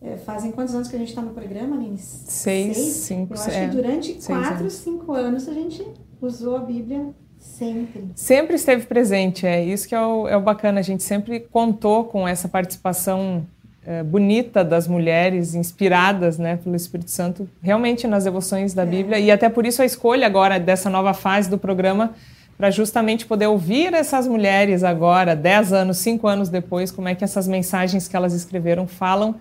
é, 0.00 0.16
fazem 0.16 0.50
quantos 0.50 0.74
anos 0.74 0.88
que 0.88 0.96
a 0.96 0.98
gente 0.98 1.10
está 1.10 1.22
no 1.22 1.32
programa, 1.32 1.76
Aline? 1.76 1.96
Seis, 1.98 2.76
Seis? 2.76 2.92
cinco, 2.94 3.34
Eu 3.34 3.40
acho 3.40 3.50
é, 3.50 3.68
que 3.68 3.76
durante 3.76 4.14
quatro, 4.14 4.60
anos. 4.60 4.72
cinco 4.72 5.12
anos 5.12 5.48
a 5.48 5.54
gente 5.54 5.86
usou 6.20 6.56
a 6.56 6.60
Bíblia 6.60 7.14
Sempre. 7.42 8.04
Sempre 8.14 8.54
esteve 8.54 8.86
presente, 8.86 9.46
é 9.46 9.62
isso 9.62 9.88
que 9.88 9.94
é 9.94 10.00
o, 10.00 10.28
é 10.28 10.36
o 10.36 10.40
bacana. 10.40 10.78
A 10.78 10.82
gente 10.82 11.02
sempre 11.02 11.40
contou 11.40 12.04
com 12.04 12.26
essa 12.26 12.48
participação 12.48 13.44
é, 13.84 14.02
bonita 14.02 14.64
das 14.64 14.86
mulheres, 14.86 15.54
inspiradas 15.56 16.38
né, 16.38 16.56
pelo 16.56 16.76
Espírito 16.76 17.10
Santo, 17.10 17.48
realmente 17.60 18.06
nas 18.06 18.24
devoções 18.24 18.72
da 18.72 18.82
é. 18.82 18.86
Bíblia. 18.86 19.18
E 19.18 19.30
até 19.30 19.48
por 19.48 19.66
isso 19.66 19.82
a 19.82 19.84
escolha 19.84 20.24
agora 20.24 20.60
dessa 20.60 20.88
nova 20.88 21.12
fase 21.12 21.50
do 21.50 21.58
programa, 21.58 22.14
para 22.56 22.70
justamente 22.70 23.26
poder 23.26 23.48
ouvir 23.48 23.92
essas 23.92 24.28
mulheres 24.28 24.84
agora, 24.84 25.34
dez 25.34 25.72
anos, 25.72 25.98
cinco 25.98 26.28
anos 26.28 26.48
depois, 26.48 26.92
como 26.92 27.08
é 27.08 27.14
que 27.14 27.24
essas 27.24 27.48
mensagens 27.48 28.06
que 28.06 28.14
elas 28.14 28.32
escreveram 28.34 28.86
falam 28.86 29.34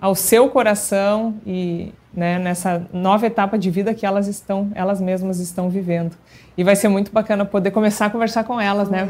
ao 0.00 0.14
seu 0.14 0.48
coração 0.48 1.34
e 1.46 1.92
né, 2.14 2.38
nessa 2.38 2.86
nova 2.92 3.26
etapa 3.26 3.58
de 3.58 3.70
vida 3.70 3.94
que 3.94 4.04
elas 4.04 4.26
estão, 4.26 4.70
elas 4.74 5.00
mesmas 5.00 5.38
estão 5.38 5.68
vivendo. 5.68 6.16
E 6.56 6.64
vai 6.64 6.74
ser 6.74 6.88
muito 6.88 7.12
bacana 7.12 7.44
poder 7.44 7.70
começar 7.70 8.06
a 8.06 8.10
conversar 8.10 8.42
com 8.42 8.60
elas, 8.60 8.88
né? 8.88 9.08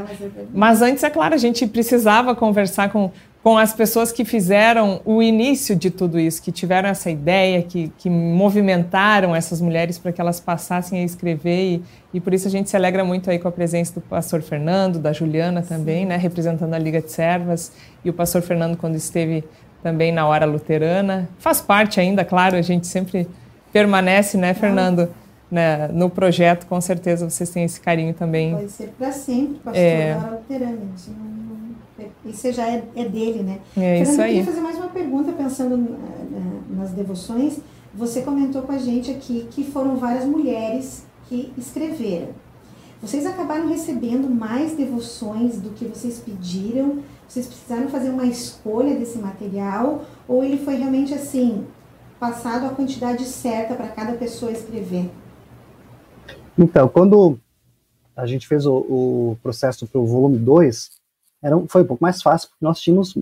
Mas 0.53 0.83
antes, 0.83 1.03
é 1.03 1.09
claro, 1.09 1.35
a 1.35 1.39
gente 1.39 1.67
precisava 1.67 2.35
conversar 2.35 2.91
com, 2.91 3.11
com 3.43 3.57
as 3.57 3.73
pessoas 3.73 4.13
que 4.13 4.23
fizeram 4.27 5.01
o 5.07 5.23
início 5.23 5.75
de 5.75 5.91
tudo 5.91 6.21
isso, 6.21 6.43
que 6.43 6.53
tiveram 6.53 6.91
essa 6.91 7.11
ideia, 7.11 7.63
que, 7.63 7.91
que 7.97 8.11
movimentaram 8.11 9.35
essas 9.35 9.63
mulheres 9.63 9.99
para 9.99 10.13
que 10.13 10.21
elas 10.21 10.39
passassem 10.39 11.01
a 11.01 11.05
escrever. 11.05 11.77
E, 11.77 11.83
e 12.13 12.21
por 12.21 12.35
isso 12.35 12.47
a 12.47 12.51
gente 12.51 12.69
se 12.69 12.77
alegra 12.77 13.03
muito 13.03 13.31
aí 13.31 13.39
com 13.39 13.49
a 13.49 13.53
presença 13.53 13.95
do 13.95 14.03
pastor 14.03 14.43
Fernando, 14.43 14.99
da 14.99 15.15
Juliana 15.15 15.63
também, 15.63 16.03
Sim. 16.03 16.09
né? 16.09 16.17
Representando 16.19 16.75
a 16.75 16.79
Liga 16.79 17.01
de 17.01 17.11
Servas. 17.11 17.73
E 18.05 18.11
o 18.11 18.13
pastor 18.13 18.43
Fernando, 18.43 18.77
quando 18.77 18.97
esteve 18.97 19.43
também 19.83 20.13
na 20.13 20.27
hora 20.27 20.45
luterana. 20.47 21.29
Faz 21.39 21.61
parte 21.61 22.01
ainda, 22.01 22.25
claro, 22.25 22.57
a 22.57 22.63
gente 22.63 22.87
sempre 22.87 23.29
permanece, 23.73 24.37
né, 24.37 24.55
Fernando? 24.55 25.09
né, 25.51 25.89
no 25.89 26.11
projeto, 26.11 26.67
com 26.67 26.81
certeza 26.81 27.29
vocês 27.29 27.51
têm 27.51 27.65
esse 27.65 27.81
carinho 27.81 28.13
também. 28.15 28.55
Pode 28.55 28.71
ser 28.71 28.89
para 28.99 29.13
sempre, 29.13 29.55
pastor 29.57 29.83
é... 29.83 30.15
da 30.15 30.31
luterana. 30.31 30.79
Isso, 32.25 32.53
já 32.53 32.69
é, 32.69 32.85
é, 32.95 33.05
dele, 33.07 33.43
né? 33.43 33.59
É 33.77 33.81
Fernando, 33.81 34.03
isso 34.03 34.23
aí. 34.23 34.39
Eu 34.39 34.45
queria 34.45 34.53
fazer 34.53 34.61
mais 34.61 34.77
uma 34.77 34.89
pergunta 34.89 35.33
pensando 35.33 35.97
nas 36.71 36.91
devoções. 36.91 37.59
Você 37.95 38.21
comentou 38.21 38.63
com 38.63 38.73
a 38.73 38.79
gente 38.79 39.11
aqui 39.11 39.49
que 39.51 39.65
foram 39.65 39.97
várias 39.97 40.25
mulheres 40.25 41.05
que 41.29 41.53
escreveram. 41.57 42.29
Vocês 43.01 43.25
acabaram 43.27 43.69
recebendo 43.69 44.29
mais 44.29 44.77
devoções 44.77 45.59
do 45.59 45.71
que 45.71 45.87
vocês 45.87 46.19
pediram? 46.19 46.99
Vocês 47.29 47.47
precisaram 47.47 47.89
fazer 47.91 48.09
uma 48.09 48.25
escolha 48.25 48.99
desse 48.99 49.19
material? 49.19 50.05
Ou 50.27 50.43
ele 50.43 50.57
foi 50.65 50.77
realmente 50.77 51.13
assim, 51.13 51.67
passado 52.19 52.65
a 52.65 52.75
quantidade 52.75 53.25
certa 53.25 53.75
para 53.75 53.89
cada 53.89 54.15
pessoa 54.15 54.51
escrever? 54.51 55.11
Então, 56.57 56.89
quando 56.89 57.39
a 58.17 58.27
gente 58.27 58.49
fez 58.49 58.67
o, 58.67 58.77
o 58.77 59.39
processo 59.43 59.87
para 59.87 60.01
o 60.01 60.07
volume 60.07 60.39
2, 60.39 60.91
era, 61.43 61.57
foi 61.69 61.83
um 61.83 61.87
pouco 61.87 62.03
mais 62.03 62.21
fácil, 62.23 62.49
porque 62.49 62.65
nós 62.65 62.81
tínhamos 62.81 63.15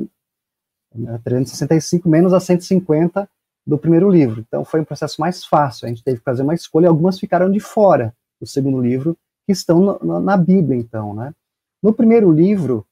né, 0.94 1.20
365 1.22 2.08
menos 2.08 2.32
a 2.32 2.40
150 2.40 3.28
do 3.66 3.76
primeiro 3.76 4.08
livro. 4.08 4.42
Então, 4.46 4.64
foi 4.64 4.80
um 4.80 4.84
processo 4.84 5.20
mais 5.20 5.44
fácil. 5.44 5.86
A 5.86 5.88
gente 5.88 6.04
teve 6.04 6.18
que 6.18 6.24
fazer 6.24 6.42
uma 6.42 6.54
escolha, 6.54 6.88
algumas 6.88 7.18
ficaram 7.18 7.50
de 7.50 7.58
fora 7.58 8.14
do 8.40 8.46
segundo 8.46 8.80
livro, 8.80 9.16
que 9.44 9.52
estão 9.52 9.98
na, 10.02 10.20
na, 10.20 10.36
Bíblia, 10.36 10.78
então, 10.78 11.12
né? 11.12 11.34
No 11.82 11.92
primeiro 11.92 12.30
livro, 12.30 12.86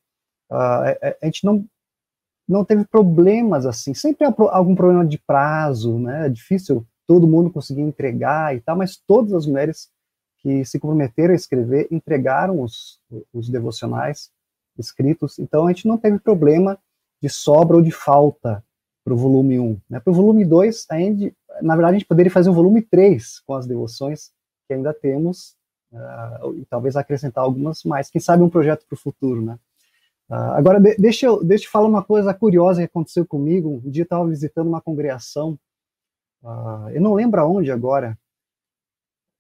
a, 0.51 1.17
a, 1.23 1.27
gente 1.27 1.45
não, 1.45 1.65
não 2.49 2.65
teve 2.65 2.85
problemas 2.85 3.67
assim. 3.67 3.95
Sempre 3.95 4.27
há 4.27 4.35
algum 4.51 4.75
problema 4.75 5.05
de 5.07 5.19
prazo, 5.19 5.99
né? 5.99 6.27
É 6.27 6.29
difícil 6.29 6.87
todo 7.07 7.27
mundo 7.27 7.51
conseguir 7.51 7.83
entregar 7.83 8.55
e 8.57 8.61
tal, 8.61 8.77
mas 8.77 8.97
todas 8.97 9.33
as 9.33 9.47
mulheres 9.47 9.91
que 10.39 10.65
se 10.65 10.79
comprometeram 10.79 11.33
a 11.33 11.37
escrever, 11.37 11.89
entregaram 11.91 12.61
os, 12.61 13.01
os 13.33 13.49
devocionais 13.49 14.31
escritos, 14.79 15.39
então 15.39 15.67
a 15.67 15.73
gente 15.73 15.87
não 15.87 15.97
teve 15.97 16.19
problema 16.19 16.79
de 17.23 17.29
sobra 17.29 17.77
ou 17.77 17.83
de 17.83 17.91
falta 17.91 18.63
para 19.05 19.15
o 19.15 19.17
volume 19.17 19.59
1. 19.59 19.81
Né? 19.89 20.01
Para 20.01 20.11
o 20.11 20.15
volume 20.15 20.45
2, 20.45 20.87
na 21.63 21.75
verdade, 21.75 21.97
a 21.97 21.99
gente 21.99 22.09
poderia 22.09 22.31
fazer 22.31 22.51
um 22.51 22.55
volume 22.55 22.83
3 22.83 23.41
com 23.41 23.55
as 23.55 23.67
devoções 23.67 24.31
que 24.67 24.75
ainda 24.75 24.93
temos, 24.93 25.55
uh, 25.93 26.55
e 26.57 26.65
talvez 26.67 26.97
acrescentar 26.97 27.45
algumas 27.45 27.85
mais. 27.85 28.11
Quem 28.11 28.21
sabe 28.21 28.43
um 28.43 28.51
projeto 28.51 28.85
para 28.87 28.95
o 28.95 28.99
futuro, 28.99 29.43
né? 29.43 29.59
Uh, 30.31 30.57
agora, 30.57 30.81
de, 30.81 30.97
deixa, 30.97 31.27
eu, 31.27 31.45
deixa 31.45 31.67
eu 31.67 31.71
falar 31.71 31.87
uma 31.87 32.03
coisa 32.03 32.33
curiosa 32.33 32.81
que 32.81 32.87
aconteceu 32.87 33.27
comigo. 33.27 33.83
Um 33.85 33.91
dia 33.91 34.03
eu 34.03 34.05
estava 34.05 34.27
visitando 34.27 34.69
uma 34.69 34.81
congregação, 34.81 35.59
uh, 36.43 36.89
eu 36.91 37.01
não 37.01 37.15
lembro 37.15 37.41
aonde 37.41 37.71
agora, 37.71 38.19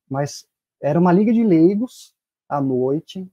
mas 0.08 0.46
era 0.82 1.00
uma 1.00 1.12
liga 1.12 1.32
de 1.32 1.42
leigos 1.42 2.14
à 2.48 2.60
noite, 2.60 3.26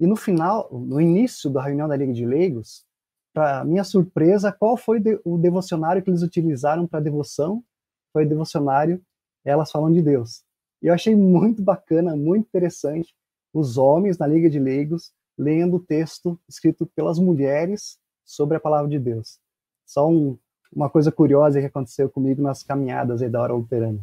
e 0.00 0.06
no 0.06 0.16
final, 0.16 0.68
no 0.72 1.00
início 1.00 1.48
da 1.48 1.62
reunião 1.62 1.86
da 1.86 1.96
liga 1.96 2.12
de 2.12 2.26
leigos, 2.26 2.84
para 3.32 3.64
minha 3.64 3.84
surpresa, 3.84 4.52
qual 4.52 4.76
foi 4.76 5.00
o 5.24 5.38
devocionário 5.38 6.02
que 6.02 6.10
eles 6.10 6.22
utilizaram 6.22 6.86
para 6.86 7.00
devoção? 7.00 7.64
Foi 8.12 8.26
o 8.26 8.28
devocionário 8.28 9.00
Elas 9.44 9.70
Falam 9.70 9.92
de 9.92 10.02
Deus. 10.02 10.42
E 10.82 10.88
eu 10.88 10.94
achei 10.94 11.14
muito 11.14 11.62
bacana, 11.62 12.16
muito 12.16 12.46
interessante, 12.46 13.14
os 13.54 13.78
homens 13.78 14.18
na 14.18 14.26
liga 14.26 14.50
de 14.50 14.58
leigos 14.58 15.12
lendo 15.38 15.76
o 15.76 15.80
texto 15.80 16.38
escrito 16.48 16.86
pelas 16.94 17.18
mulheres 17.18 17.98
sobre 18.24 18.56
a 18.56 18.60
palavra 18.60 18.88
de 18.88 18.98
Deus. 18.98 19.38
Só 19.86 20.08
um, 20.08 20.38
uma 20.74 20.88
coisa 20.88 21.10
curiosa 21.10 21.60
que 21.60 21.66
aconteceu 21.66 22.08
comigo 22.08 22.42
nas 22.42 22.62
caminhadas 22.62 23.22
aí 23.22 23.28
da 23.28 23.40
hora 23.40 23.52
luterana. 23.52 24.00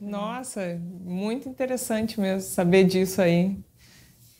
Nossa, 0.00 0.80
muito 1.04 1.48
interessante 1.48 2.18
mesmo 2.18 2.40
saber 2.40 2.84
disso 2.84 3.20
aí. 3.20 3.58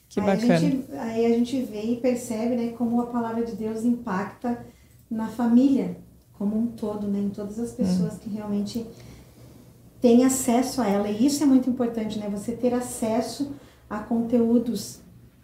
Que 0.08 0.18
aí 0.20 0.26
bacana. 0.26 0.54
A 0.54 0.58
gente, 0.58 0.92
aí 0.92 1.26
a 1.26 1.28
gente 1.30 1.62
vê 1.62 1.82
e 1.82 1.96
percebe 1.96 2.56
né, 2.56 2.72
como 2.72 3.00
a 3.00 3.06
palavra 3.06 3.44
de 3.44 3.54
Deus 3.54 3.84
impacta 3.84 4.66
na 5.10 5.28
família 5.28 5.96
como 6.32 6.56
um 6.56 6.68
todo, 6.68 7.06
né, 7.06 7.18
em 7.18 7.28
todas 7.28 7.58
as 7.58 7.72
pessoas 7.72 8.14
hum. 8.14 8.18
que 8.20 8.30
realmente 8.30 8.86
têm 10.00 10.24
acesso 10.24 10.80
a 10.80 10.88
ela. 10.88 11.08
E 11.08 11.26
isso 11.26 11.42
é 11.42 11.46
muito 11.46 11.68
importante, 11.68 12.18
né? 12.18 12.30
Você 12.30 12.52
ter 12.52 12.72
acesso 12.72 13.52
a 13.88 13.98
conteúdos 13.98 15.00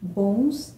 bons 0.07 0.77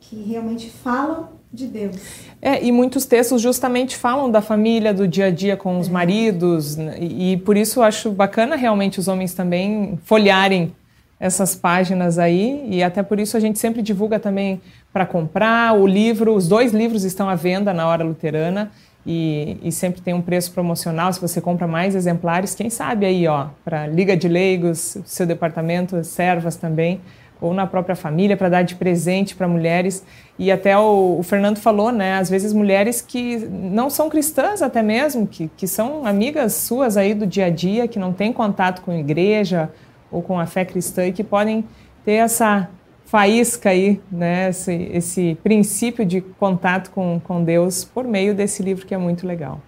que 0.00 0.22
realmente 0.22 0.70
falam 0.70 1.28
de 1.52 1.66
Deus. 1.66 1.96
É, 2.40 2.62
e 2.62 2.70
muitos 2.70 3.04
textos 3.04 3.40
justamente 3.40 3.96
falam 3.96 4.30
da 4.30 4.40
família, 4.40 4.92
do 4.92 5.08
dia 5.08 5.26
a 5.26 5.30
dia 5.30 5.56
com 5.56 5.78
os 5.78 5.88
é. 5.88 5.90
maridos, 5.90 6.76
né, 6.76 6.96
e, 7.00 7.32
e, 7.32 7.36
por 7.38 7.56
isso 7.56 7.80
eu 7.80 7.84
acho 7.84 8.10
bacana 8.10 8.56
realmente 8.56 9.00
os 9.00 9.08
homens 9.08 9.34
também 9.34 9.98
folharem 10.04 10.74
essas 11.18 11.54
páginas 11.54 12.18
aí, 12.18 12.66
e 12.68 12.82
até 12.82 13.02
por 13.02 13.18
isso 13.18 13.36
a 13.36 13.40
gente 13.40 13.58
sempre 13.58 13.80
divulga 13.80 14.20
também 14.20 14.60
para 14.92 15.06
comprar 15.06 15.74
o 15.74 15.86
livro, 15.86 16.34
os 16.34 16.46
dois 16.46 16.72
livros 16.72 17.04
estão 17.04 17.28
à 17.28 17.34
venda 17.34 17.72
na 17.72 17.86
Hora 17.86 18.04
Luterana, 18.04 18.70
e, 19.08 19.56
e, 19.62 19.70
sempre 19.70 20.00
tem 20.00 20.12
um 20.12 20.20
preço 20.20 20.50
promocional 20.50 21.12
se 21.12 21.20
você 21.20 21.40
compra 21.40 21.66
mais 21.66 21.94
exemplares, 21.94 22.56
quem 22.56 22.68
sabe 22.68 23.06
aí, 23.06 23.26
ó, 23.28 23.46
para 23.64 23.86
Liga 23.86 24.16
de 24.16 24.26
Leigos, 24.26 24.98
seu 25.04 25.24
departamento, 25.24 26.02
servas 26.02 26.56
também, 26.56 27.00
ou 27.40 27.52
na 27.52 27.66
própria 27.66 27.94
família 27.94 28.36
para 28.36 28.48
dar 28.48 28.62
de 28.62 28.74
presente 28.74 29.34
para 29.34 29.46
mulheres. 29.46 30.04
E 30.38 30.50
até 30.50 30.76
o, 30.76 31.18
o, 31.18 31.22
Fernando 31.22 31.58
falou, 31.58 31.92
né? 31.92 32.14
Às 32.14 32.30
vezes 32.30 32.52
mulheres 32.52 33.00
que 33.00 33.38
não 33.38 33.90
são 33.90 34.08
cristãs 34.08 34.62
até 34.62 34.82
mesmo, 34.82 35.26
que, 35.26 35.48
que 35.56 35.66
são 35.66 36.06
amigas 36.06 36.54
suas 36.54 36.96
aí 36.96 37.14
do 37.14 37.26
dia 37.26 37.46
a 37.46 37.50
dia, 37.50 37.88
que 37.88 37.98
não 37.98 38.12
têm 38.12 38.32
contato 38.32 38.82
com 38.82 38.90
a 38.90 38.96
igreja 38.96 39.70
ou 40.10 40.22
com 40.22 40.38
a 40.38 40.46
fé 40.46 40.64
cristã 40.64 41.06
e 41.06 41.12
que 41.12 41.24
podem 41.24 41.64
ter 42.04 42.12
essa 42.12 42.68
faísca 43.04 43.70
aí, 43.70 44.00
né? 44.10 44.50
Esse, 44.50 44.72
esse 44.92 45.38
princípio 45.42 46.04
de 46.04 46.20
contato 46.20 46.90
com, 46.90 47.20
com 47.20 47.42
Deus 47.42 47.84
por 47.84 48.04
meio 48.04 48.34
desse 48.34 48.62
livro 48.62 48.86
que 48.86 48.94
é 48.94 48.98
muito 48.98 49.26
legal. 49.26 49.60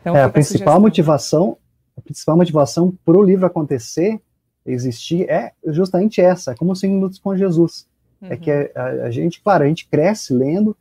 Então, 0.00 0.16
é, 0.16 0.22
a 0.22 0.28
principal 0.28 0.76
a 0.76 0.80
motivação, 0.80 1.56
a 1.96 2.00
principal 2.00 2.36
motivação 2.36 2.92
para 3.04 3.16
o 3.16 3.22
livro 3.22 3.46
acontecer 3.46 4.20
existir 4.64 5.28
é 5.28 5.52
justamente 5.66 6.20
essa, 6.20 6.52
é 6.52 6.54
como 6.54 6.74
cinco 6.74 6.94
minutos 6.94 7.18
com 7.18 7.36
Jesus. 7.36 7.86
Uhum. 8.20 8.28
É 8.30 8.36
que 8.36 8.50
a, 8.50 8.84
a, 9.04 9.10
gente, 9.10 9.40
claro, 9.42 9.64
a 9.64 9.68
gente 9.68 9.86
cresce 9.88 10.32
lendo, 10.32 10.76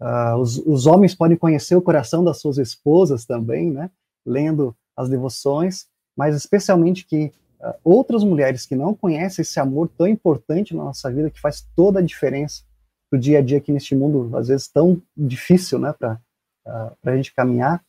uh, 0.00 0.36
os, 0.36 0.58
os 0.58 0.86
homens 0.86 1.14
podem 1.14 1.36
conhecer 1.36 1.76
o 1.76 1.82
coração 1.82 2.24
das 2.24 2.40
suas 2.40 2.58
esposas 2.58 3.24
também, 3.24 3.70
né, 3.70 3.90
lendo 4.26 4.74
as 4.96 5.08
devoções, 5.08 5.86
mas 6.16 6.34
especialmente 6.34 7.04
que 7.04 7.32
uh, 7.60 7.74
outras 7.84 8.24
mulheres 8.24 8.66
que 8.66 8.74
não 8.74 8.94
conhecem 8.94 9.42
esse 9.42 9.60
amor 9.60 9.88
tão 9.96 10.08
importante 10.08 10.74
na 10.74 10.84
nossa 10.84 11.10
vida, 11.12 11.30
que 11.30 11.40
faz 11.40 11.66
toda 11.76 12.00
a 12.00 12.02
diferença 12.02 12.62
do 13.10 13.18
dia 13.18 13.38
a 13.38 13.42
dia 13.42 13.58
aqui 13.58 13.72
neste 13.72 13.94
mundo, 13.94 14.36
às 14.36 14.48
vezes 14.48 14.68
tão 14.68 15.00
difícil, 15.16 15.78
né, 15.78 15.92
para 15.92 16.20
uh, 16.66 16.96
a 17.04 17.16
gente 17.16 17.34
caminhar, 17.34 17.82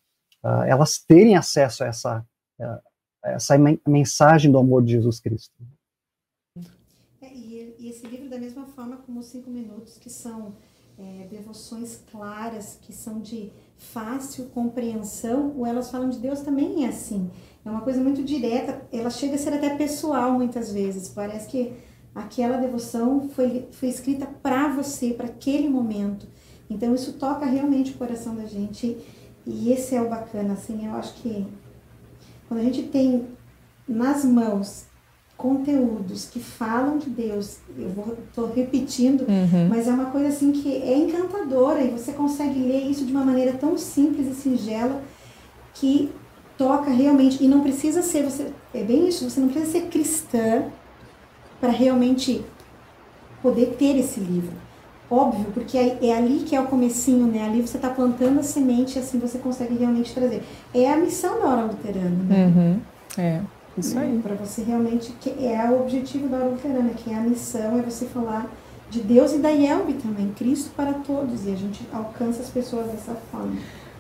elas 0.66 0.98
terem 0.98 1.36
acesso 1.36 1.84
a 1.84 1.88
essa, 1.88 2.26
essa 3.24 3.56
mensagem 3.88 4.52
do 4.52 4.58
amor 4.58 4.84
de 4.84 4.94
Jesus 4.94 5.20
Cristo. 5.20 5.54
É, 7.22 7.34
e, 7.34 7.76
e, 7.80 7.90
esse 7.90 8.06
livro, 8.08 8.30
da 8.30 8.38
mesma 8.38 8.66
forma 8.66 8.98
como 8.98 9.20
os 9.20 9.28
Cinco 9.28 9.50
Minutos, 9.50 9.98
que 9.98 10.10
são 10.10 10.56
é, 10.98 11.28
devoções 11.30 12.02
claras, 12.12 12.78
que 12.82 12.94
são 12.94 13.20
de 13.20 13.52
fácil 13.78 14.46
compreensão, 14.50 15.54
o 15.56 15.66
Elas 15.66 15.90
Falam 15.90 16.10
de 16.10 16.20
Deus 16.20 16.42
também 16.42 16.86
é 16.86 16.90
assim. 16.90 17.30
É 17.64 17.70
uma 17.70 17.82
coisa 17.82 18.02
muito 18.02 18.24
direta, 18.24 18.86
ela 18.92 19.10
chega 19.10 19.36
a 19.36 19.38
ser 19.38 19.54
até 19.54 19.76
pessoal 19.76 20.34
muitas 20.34 20.72
vezes. 20.72 21.10
Parece 21.10 21.48
que 21.50 21.74
aquela 22.14 22.58
devoção 22.58 23.30
foi, 23.30 23.68
foi 23.72 23.90
escrita 23.90 24.26
para 24.26 24.70
você, 24.70 25.14
para 25.14 25.28
aquele 25.28 25.70
momento. 25.70 26.28
Então 26.70 26.94
isso 26.94 27.14
toca 27.14 27.46
realmente 27.46 27.92
o 27.92 27.98
coração 27.98 28.36
da 28.36 28.46
gente. 28.46 28.98
E 29.46 29.72
esse 29.72 29.96
é 29.96 30.02
o 30.02 30.10
bacana, 30.10 30.54
assim, 30.54 30.86
eu 30.86 30.94
acho 30.94 31.14
que 31.16 31.48
quando 32.50 32.62
a 32.62 32.64
gente 32.64 32.84
tem 32.84 33.28
nas 33.88 34.26
mãos 34.26 34.86
conteúdos 35.38 36.26
que 36.26 36.40
falam 36.40 36.98
de 36.98 37.10
Deus, 37.10 37.60
eu 37.78 37.90
vou 37.90 38.18
tô 38.36 38.48
repetindo, 38.48 39.22
uhum. 39.22 39.70
mas 39.70 39.88
é 39.88 39.92
uma 39.92 40.08
coisa 40.08 40.28
assim 40.28 40.52
que 40.52 40.70
é 40.70 40.98
encantadora 40.98 41.82
e 41.82 41.92
você 41.92 42.12
consegue 42.12 42.60
ler 42.60 42.90
isso 42.90 43.06
de 43.06 43.12
uma 43.12 43.24
maneira 43.24 43.54
tão 43.54 43.78
simples 43.78 44.28
e 44.28 44.34
singela 44.34 45.02
que 45.76 46.12
toca 46.58 46.92
realmente 46.92 47.42
e 47.42 47.48
não 47.48 47.62
precisa 47.62 48.02
ser 48.02 48.24
você 48.24 48.52
é 48.74 48.84
bem 48.84 49.08
isso, 49.08 49.30
você 49.30 49.40
não 49.40 49.48
precisa 49.48 49.72
ser 49.72 49.88
cristã 49.88 50.66
para 51.62 51.70
realmente 51.70 52.44
poder 53.42 53.78
ter 53.78 53.98
esse 53.98 54.20
livro. 54.20 54.54
Óbvio, 55.12 55.46
porque 55.54 55.78
é, 55.78 55.98
é 56.02 56.16
ali 56.16 56.40
que 56.42 56.56
é 56.56 56.62
o 56.62 56.68
comecinho, 56.68 57.26
né? 57.26 57.44
Ali 57.44 57.62
você 57.62 57.78
está 57.78 57.90
plantando 57.90 58.40
a 58.40 58.44
semente, 58.44 59.00
assim 59.00 59.18
você 59.18 59.40
consegue 59.40 59.76
realmente 59.76 60.14
trazer. 60.14 60.44
É 60.74 60.92
a 60.92 60.98
missão 60.98 61.40
da 61.40 61.48
hora 61.48 61.62
luterana, 61.64 62.24
né? 62.28 62.46
Uhum. 62.46 62.80
É, 63.18 63.42
isso 63.76 63.96
né? 63.96 64.04
aí. 64.04 64.20
Para 64.20 64.36
você 64.36 64.62
realmente, 64.62 65.12
que 65.20 65.30
é 65.44 65.68
o 65.70 65.82
objetivo 65.82 66.28
da 66.28 66.38
hora 66.38 66.50
luterana, 66.50 66.90
que 66.90 67.12
é 67.12 67.16
a 67.16 67.22
missão, 67.22 67.80
é 67.80 67.82
você 67.82 68.06
falar 68.06 68.48
de 68.90 69.02
Deus 69.02 69.34
e 69.34 69.38
da 69.38 69.50
Yelbe 69.50 69.94
também, 69.94 70.32
Cristo 70.36 70.72
para 70.76 70.94
todos, 70.94 71.46
e 71.46 71.52
a 71.52 71.56
gente 71.56 71.82
alcança 71.92 72.42
as 72.42 72.50
pessoas 72.50 72.88
dessa 72.88 73.16
forma. 73.32 73.56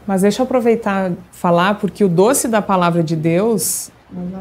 Mas 0.05 0.21
deixa 0.21 0.41
eu 0.41 0.45
aproveitar 0.45 1.11
falar, 1.31 1.79
porque 1.79 2.03
o 2.03 2.09
doce 2.09 2.47
da 2.47 2.61
palavra 2.61 3.03
de 3.03 3.15
Deus 3.15 3.91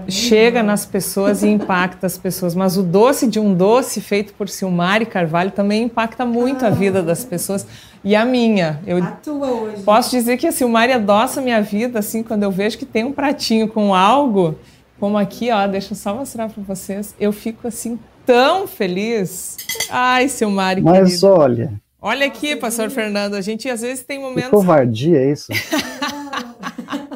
chega 0.09 0.62
nas 0.62 0.87
pessoas 0.87 1.42
e 1.42 1.48
impacta 1.48 2.07
as 2.07 2.16
pessoas. 2.16 2.54
Mas 2.54 2.76
o 2.76 2.83
doce 2.83 3.26
de 3.26 3.38
um 3.38 3.54
doce 3.54 4.00
feito 4.00 4.33
por 4.35 4.48
Silmar 4.48 5.02
e 5.02 5.07
Carvalho 5.07 5.50
também 5.50 5.85
impacta 5.85 6.24
muito 6.24 6.64
ah. 6.64 6.68
a 6.68 6.70
vida 6.70 7.02
das 7.02 7.24
pessoas 7.24 7.66
e 8.02 8.16
a 8.16 8.24
minha. 8.24 8.81
Eu 8.87 9.02
a 9.02 9.11
tua 9.11 9.50
hoje. 9.50 9.83
Posso 9.83 10.11
dizer 10.11 10.37
que 10.37 10.46
a 10.46 10.52
Silmar 10.52 10.90
adoça 10.90 11.40
a 11.40 11.42
minha 11.42 11.61
vida, 11.61 11.98
assim, 11.98 12.22
quando 12.22 12.42
eu 12.42 12.50
vejo 12.50 12.78
que 12.78 12.87
tem 12.87 13.04
um 13.04 13.12
pratinho 13.12 13.68
com 13.68 13.94
algo, 13.94 14.59
como 14.98 15.18
aqui, 15.18 15.50
ó, 15.50 15.66
deixa 15.66 15.92
eu 15.92 15.96
só 15.96 16.14
mostrar 16.14 16.48
para 16.48 16.62
vocês, 16.62 17.14
eu 17.20 17.33
fico 17.33 17.68
assim 17.68 17.98
tão 18.24 18.66
feliz. 18.66 19.57
Ai, 19.90 20.28
Silmar, 20.28 20.81
Mas 20.83 21.09
querido. 21.09 21.26
olha... 21.26 21.72
Olha 22.00 22.26
aqui, 22.26 22.54
pastor 22.54 22.90
Fernando, 22.90 23.35
a 23.35 23.40
gente 23.40 23.68
às 23.68 23.81
vezes 23.81 24.04
tem 24.04 24.20
momentos... 24.20 24.50
Que 24.50 24.57
covardia 24.57 25.18
é 25.18 25.33
isso? 25.33 25.50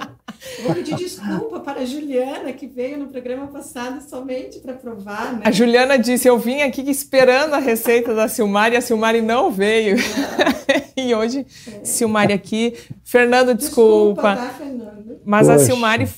Vou 0.63 0.75
pedir 0.75 0.95
desculpa 0.97 1.61
para 1.61 1.81
a 1.81 1.85
Juliana, 1.85 2.53
que 2.53 2.67
veio 2.67 2.99
no 2.99 3.09
programa 3.09 3.47
passado 3.49 4.01
somente 4.03 4.59
para 4.61 4.75
provar. 4.75 5.35
Né? 5.35 5.41
A 5.45 5.51
Juliana 5.51 5.99
disse: 5.99 6.29
Eu 6.29 6.39
vim 6.39 6.63
aqui 6.63 6.89
esperando 6.89 7.55
a 7.55 7.59
receita 7.59 8.15
da 8.15 8.29
Silmari 8.29 8.75
e 8.75 8.79
a 8.79 8.81
Silmari 8.81 9.21
não 9.21 9.51
veio. 9.51 9.97
É. 9.97 10.83
e 11.01 11.15
hoje, 11.15 11.47
é. 11.67 11.85
Silmari 11.85 12.33
aqui. 12.33 12.75
Fernando, 13.05 13.55
desculpa. 13.55 14.35
desculpa 14.35 14.37
tá, 14.37 14.59
Fernando? 14.59 15.21
Mas 15.25 15.47
Poxa. 15.47 15.63
a 15.63 15.67
Silmari. 15.67 16.09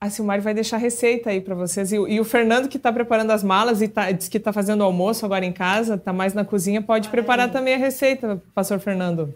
A 0.00 0.08
Silmari 0.08 0.40
vai 0.40 0.54
deixar 0.54 0.76
receita 0.76 1.30
aí 1.30 1.40
para 1.40 1.56
vocês. 1.56 1.90
E, 1.90 1.96
e, 1.96 2.20
o 2.20 2.24
Fernando, 2.24 2.68
que 2.68 2.76
está 2.76 2.92
preparando 2.92 3.32
as 3.32 3.42
malas 3.42 3.82
e 3.82 3.88
tá, 3.88 4.12
diz 4.12 4.28
que 4.28 4.36
está 4.36 4.52
fazendo 4.52 4.82
o 4.82 4.84
almoço 4.84 5.26
agora 5.26 5.44
em 5.44 5.52
casa, 5.52 5.94
está 5.94 6.12
mais 6.12 6.34
na 6.34 6.44
cozinha, 6.44 6.80
pode 6.80 7.08
preparar 7.08 7.50
também 7.50 7.74
a 7.74 7.78
receita, 7.78 8.40
pastor 8.54 8.78
Fernando. 8.78 9.34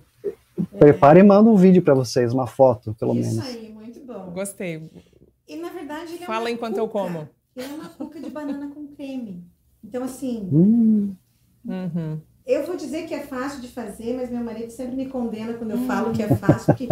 Prepare 0.79 1.19
e 1.19 1.23
manda 1.23 1.51
um 1.51 1.57
vídeo 1.57 1.83
para 1.83 1.95
vocês, 1.95 2.33
uma 2.33 2.47
foto, 2.47 2.95
pelo 2.99 3.13
Isso 3.15 3.35
menos. 3.35 3.49
Isso 3.49 3.59
aí, 3.59 3.72
bom. 4.13 4.31
Gostei. 4.33 4.91
E 5.49 5.57
na 5.57 5.71
verdade 5.71 6.15
ele 6.15 6.25
é 6.25 6.27
Fala 6.27 6.49
é 6.49 6.53
enquanto 6.53 6.75
cuca. 6.75 6.83
eu 6.83 6.89
como. 6.89 7.29
Ele 7.57 7.67
é 7.67 7.75
uma 7.75 7.89
cuca 7.89 8.21
de 8.21 8.31
banana 8.31 8.69
com 8.75 8.87
creme. 8.89 9.45
Então, 9.85 10.05
assim. 10.05 10.49
Hum. 10.53 11.15
Uhum. 11.65 12.19
Eu 12.45 12.67
vou 12.67 12.77
dizer 12.77 13.07
que 13.07 13.15
é 13.15 13.21
fácil 13.21 13.61
de 13.61 13.69
fazer, 13.69 14.17
mas 14.17 14.31
meu 14.31 14.43
marido 14.43 14.71
sempre 14.71 14.97
me 14.97 15.07
condena 15.07 15.55
quando 15.55 15.71
eu 15.71 15.79
falo 15.87 16.13
que 16.13 16.23
é 16.23 16.29
fácil, 16.29 16.67
porque 16.67 16.89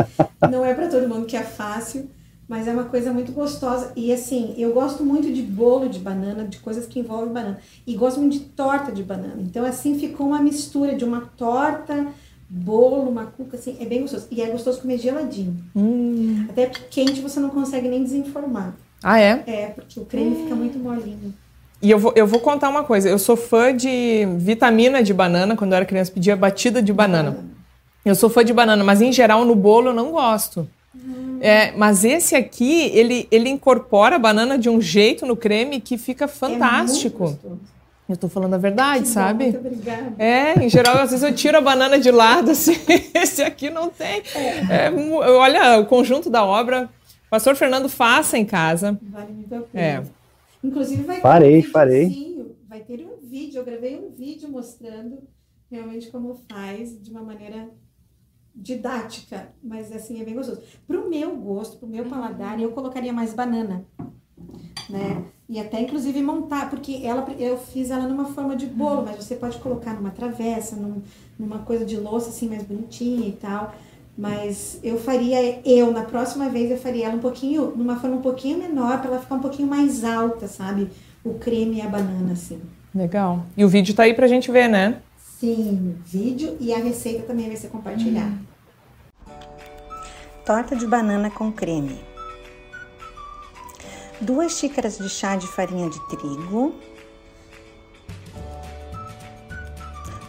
não 0.49 0.65
é 0.65 0.73
para 0.75 0.89
todo 0.89 1.09
mundo 1.09 1.27
que 1.27 1.37
é 1.37 1.43
fácil, 1.43 2.09
mas 2.47 2.69
é 2.69 2.73
uma 2.73 2.85
coisa 2.85 3.13
muito 3.13 3.33
gostosa. 3.33 3.93
E 3.97 4.13
assim, 4.13 4.55
eu 4.57 4.73
gosto 4.73 5.05
muito 5.05 5.33
de 5.33 5.43
bolo 5.43 5.89
de 5.89 5.99
banana, 5.99 6.47
de 6.47 6.59
coisas 6.59 6.87
que 6.87 7.01
envolvem 7.01 7.33
banana. 7.33 7.59
E 7.85 7.97
gosto 7.97 8.21
muito 8.21 8.35
de 8.35 8.45
torta 8.45 8.93
de 8.93 9.03
banana. 9.03 9.41
Então, 9.41 9.65
assim, 9.65 9.99
ficou 9.99 10.29
uma 10.29 10.41
mistura 10.41 10.95
de 10.95 11.05
uma 11.05 11.23
torta 11.23 12.07
bolo, 12.53 13.09
uma 13.09 13.27
cuca, 13.27 13.57
assim, 13.57 13.77
é 13.79 13.85
bem 13.85 14.01
gostoso. 14.01 14.27
E 14.29 14.43
é 14.43 14.47
gostoso 14.47 14.81
comer 14.81 14.99
geladinho. 14.99 15.57
Hum. 15.75 16.47
Até 16.49 16.67
porque 16.67 17.05
quente 17.05 17.21
você 17.21 17.39
não 17.39 17.51
consegue 17.51 17.87
nem 17.87 18.03
desenformar. 18.03 18.75
Ah, 19.01 19.21
é? 19.21 19.43
É, 19.47 19.67
porque 19.69 20.01
o 20.01 20.05
creme 20.05 20.31
hum. 20.31 20.43
fica 20.43 20.55
muito 20.57 20.79
molinho. 20.79 21.33
E 21.81 21.91
eu 21.91 21.99
vou, 21.99 22.13
eu 22.17 22.27
vou 22.27 22.41
contar 22.41 22.69
uma 22.69 22.83
coisa. 22.83 23.09
Eu 23.09 23.19
sou 23.19 23.37
fã 23.37 23.75
de 23.75 24.27
vitamina 24.37 25.03
de 25.03 25.15
banana. 25.15 25.57
Quando 25.57 25.73
eu 25.73 25.77
era 25.77 25.87
criança, 25.87 26.11
pedia 26.11 26.37
batida 26.37 26.83
de 26.83 26.93
banana. 26.93 27.39
Eu 28.05 28.15
sou 28.15 28.29
fã 28.29 28.45
de 28.45 28.53
banana, 28.53 28.83
mas 28.83 29.01
em 29.01 29.13
geral 29.13 29.45
no 29.45 29.55
bolo 29.55 29.89
eu 29.89 29.95
não 29.95 30.11
gosto. 30.11 30.69
Hum. 30.95 31.39
É, 31.41 31.73
mas 31.73 32.05
esse 32.05 32.35
aqui, 32.35 32.91
ele, 32.93 33.29
ele 33.31 33.49
incorpora 33.49 34.17
a 34.17 34.19
banana 34.19 34.59
de 34.59 34.69
um 34.69 34.81
jeito 34.81 35.25
no 35.25 35.37
creme 35.37 35.81
que 35.81 35.97
fica 35.97 36.27
fantástico. 36.27 37.25
É 37.25 37.27
muito 37.29 37.43
gostoso. 37.43 37.80
Eu 38.11 38.17
tô 38.17 38.29
falando 38.29 38.55
a 38.55 38.59
verdade, 38.59 39.03
que 39.03 39.09
sabe? 39.09 39.45
Bom, 39.45 39.53
muito 39.53 39.67
obrigada. 39.69 40.15
É, 40.19 40.65
em 40.65 40.69
geral, 40.69 40.97
às 40.97 41.11
vezes 41.13 41.23
eu 41.23 41.33
tiro 41.33 41.57
a 41.57 41.61
banana 41.61 41.97
de 41.97 42.11
lado, 42.11 42.51
assim, 42.53 42.75
esse 43.15 43.41
aqui 43.41 43.71
não 43.71 43.89
tem. 43.89 44.21
É. 44.35 44.87
É, 44.87 44.93
olha, 44.93 45.79
o 45.79 45.87
conjunto 45.87 46.29
da 46.29 46.45
obra, 46.45 46.91
pastor 47.31 47.55
Fernando, 47.55 47.89
faça 47.89 48.37
em 48.37 48.45
casa. 48.45 48.99
Vale 49.01 49.33
muito 49.33 49.55
a 49.55 49.61
pena. 49.61 49.81
É. 49.81 50.03
Inclusive 50.63 51.05
vai 51.05 51.21
farei, 51.21 51.63
ter 51.63 51.69
um 51.69 51.71
farei. 51.71 52.57
vai 52.69 52.81
ter 52.81 53.07
um 53.07 53.25
vídeo, 53.29 53.61
eu 53.61 53.65
gravei 53.65 53.97
um 53.97 54.11
vídeo 54.11 54.49
mostrando 54.49 55.23
realmente 55.71 56.09
como 56.09 56.35
faz 56.51 57.01
de 57.01 57.13
uma 57.13 57.23
maneira 57.23 57.69
didática, 58.53 59.53
mas 59.63 59.93
assim 59.93 60.21
é 60.21 60.25
bem 60.25 60.35
gostoso. 60.35 60.63
Pro 60.85 61.09
meu 61.09 61.37
gosto, 61.37 61.79
pro 61.79 61.87
meu 61.87 62.07
paladar, 62.07 62.61
eu 62.61 62.73
colocaria 62.73 63.13
mais 63.13 63.33
banana, 63.33 63.85
né? 64.91 65.25
E 65.51 65.59
até 65.59 65.81
inclusive 65.81 66.23
montar, 66.23 66.71
porque 66.71 67.01
ela 67.03 67.27
eu 67.37 67.59
fiz 67.59 67.91
ela 67.91 68.07
numa 68.07 68.27
forma 68.27 68.55
de 68.55 68.67
bolo, 68.67 69.03
mas 69.05 69.17
você 69.17 69.35
pode 69.35 69.59
colocar 69.59 69.93
numa 69.95 70.11
travessa, 70.11 70.77
num, 70.77 71.03
numa 71.37 71.59
coisa 71.59 71.85
de 71.85 71.97
louça 71.97 72.29
assim 72.29 72.49
mais 72.49 72.63
bonitinha 72.63 73.27
e 73.27 73.33
tal. 73.33 73.75
Mas 74.17 74.79
eu 74.81 74.97
faria, 74.97 75.61
eu, 75.65 75.91
na 75.91 76.03
próxima 76.03 76.49
vez, 76.49 76.71
eu 76.71 76.79
faria 76.79 77.07
ela 77.07 77.17
um 77.17 77.21
pouquinho, 77.21 77.73
numa 77.75 77.99
forma 77.99 78.19
um 78.19 78.23
pouquinho 78.23 78.59
menor, 78.59 79.01
para 79.01 79.11
ela 79.11 79.19
ficar 79.19 79.35
um 79.35 79.41
pouquinho 79.41 79.67
mais 79.67 80.05
alta, 80.05 80.47
sabe? 80.47 80.89
O 81.25 81.35
creme 81.35 81.79
e 81.79 81.81
a 81.81 81.89
banana, 81.89 82.33
assim. 82.33 82.61
Legal. 82.95 83.45
E 83.57 83.65
o 83.65 83.69
vídeo 83.69 83.93
tá 83.93 84.05
aí 84.05 84.15
pra 84.15 84.29
gente 84.29 84.53
ver, 84.53 84.69
né? 84.69 85.01
Sim, 85.19 85.97
vídeo 86.07 86.57
e 86.61 86.73
a 86.73 86.79
receita 86.79 87.25
também 87.25 87.49
vai 87.49 87.57
ser 87.57 87.71
compartilhada. 87.71 88.39
Hum. 89.27 89.33
Torta 90.47 90.77
de 90.77 90.87
banana 90.87 91.29
com 91.29 91.51
creme. 91.51 91.99
2 94.21 94.53
xícaras 94.53 94.99
de 94.99 95.09
chá 95.09 95.35
de 95.35 95.47
farinha 95.47 95.89
de 95.89 95.99
trigo, 96.09 96.75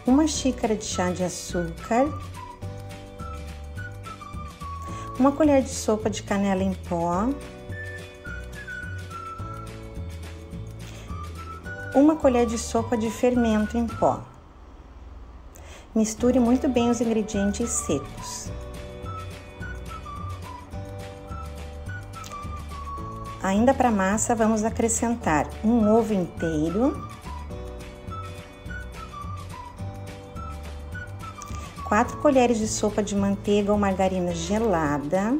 uma 0.06 0.26
xícara 0.26 0.74
de 0.74 0.84
chá 0.84 1.10
de 1.10 1.22
açúcar, 1.22 2.06
uma 5.18 5.30
colher 5.30 5.62
de 5.62 5.68
sopa 5.68 6.08
de 6.08 6.22
canela 6.22 6.62
em 6.62 6.72
pó, 6.72 7.28
uma 11.94 12.16
colher 12.16 12.46
de 12.46 12.56
sopa 12.56 12.96
de 12.96 13.10
fermento 13.10 13.76
em 13.76 13.86
pó. 13.86 14.22
Misture 15.94 16.40
muito 16.40 16.66
bem 16.66 16.88
os 16.88 17.02
ingredientes 17.02 17.68
secos. 17.68 18.50
Ainda 23.42 23.74
para 23.74 23.88
a 23.88 23.92
massa, 23.92 24.36
vamos 24.36 24.62
acrescentar 24.62 25.48
um 25.64 25.92
ovo 25.92 26.14
inteiro, 26.14 26.96
quatro 31.84 32.16
colheres 32.18 32.58
de 32.58 32.68
sopa 32.68 33.02
de 33.02 33.16
manteiga 33.16 33.72
ou 33.72 33.78
margarina 33.78 34.32
gelada 34.32 35.36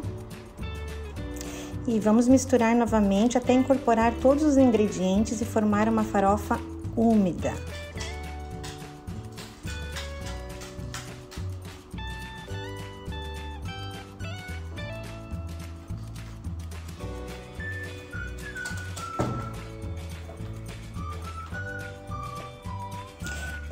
e 1.86 2.00
vamos 2.00 2.26
misturar 2.28 2.74
novamente 2.74 3.38
até 3.38 3.52
incorporar 3.52 4.12
todos 4.20 4.42
os 4.42 4.56
ingredientes 4.56 5.40
e 5.40 5.44
formar 5.44 5.88
uma 5.88 6.02
farofa 6.02 6.58
úmida. 6.96 7.54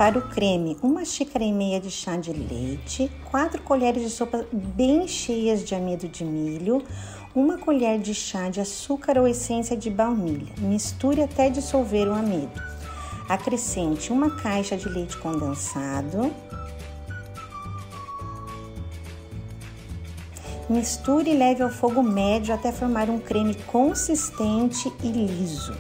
Para 0.01 0.19
o 0.19 0.23
creme, 0.23 0.79
uma 0.83 1.05
xícara 1.05 1.45
e 1.45 1.53
meia 1.53 1.79
de 1.79 1.91
chá 1.91 2.17
de 2.17 2.33
leite, 2.33 3.13
quatro 3.31 3.61
colheres 3.61 4.03
de 4.03 4.09
sopa 4.09 4.47
bem 4.51 5.07
cheias 5.07 5.63
de 5.63 5.75
amido 5.75 6.09
de 6.09 6.25
milho, 6.25 6.83
uma 7.35 7.59
colher 7.59 7.99
de 7.99 8.15
chá 8.15 8.49
de 8.49 8.63
açúcar 8.63 9.19
ou 9.19 9.29
essência 9.29 9.77
de 9.77 9.91
baunilha. 9.91 10.55
Misture 10.57 11.21
até 11.21 11.51
dissolver 11.51 12.09
o 12.09 12.15
amido. 12.15 12.63
Acrescente 13.29 14.11
uma 14.11 14.31
caixa 14.37 14.75
de 14.75 14.89
leite 14.89 15.19
condensado. 15.19 16.33
Misture 20.67 21.29
e 21.31 21.37
leve 21.37 21.63
ao 21.63 21.69
fogo 21.69 22.03
médio 22.03 22.55
até 22.55 22.73
formar 22.73 23.11
um 23.11 23.19
creme 23.19 23.55
consistente 23.67 24.91
e 25.05 25.09
liso. 25.09 25.77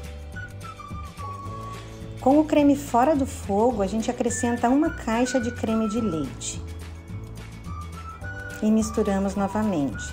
Com 2.20 2.38
o 2.38 2.44
creme 2.44 2.76
fora 2.76 3.16
do 3.16 3.24
fogo, 3.24 3.80
a 3.83 3.87
gente 3.87 4.11
acrescenta 4.11 4.68
uma 4.68 4.90
caixa 4.90 5.40
de 5.40 5.50
creme 5.50 5.88
de 5.88 6.00
leite 6.00 6.62
e 8.62 8.70
misturamos 8.70 9.35
novamente. 9.35 10.04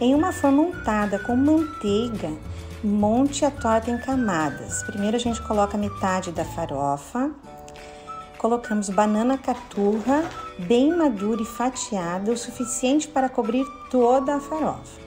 Em 0.00 0.14
uma 0.14 0.32
forma 0.32 0.62
untada 0.62 1.18
com 1.18 1.36
manteiga, 1.36 2.30
monte 2.82 3.44
a 3.44 3.50
torta 3.50 3.90
em 3.90 3.98
camadas. 3.98 4.82
Primeiro 4.84 5.16
a 5.16 5.20
gente 5.20 5.40
coloca 5.42 5.76
metade 5.76 6.32
da 6.32 6.44
farofa, 6.44 7.30
colocamos 8.38 8.88
banana 8.88 9.36
caturra 9.36 10.24
bem 10.58 10.96
madura 10.96 11.42
e 11.42 11.46
fatiada, 11.46 12.32
o 12.32 12.38
suficiente 12.38 13.06
para 13.06 13.28
cobrir 13.28 13.66
toda 13.90 14.36
a 14.36 14.40
farofa. 14.40 15.03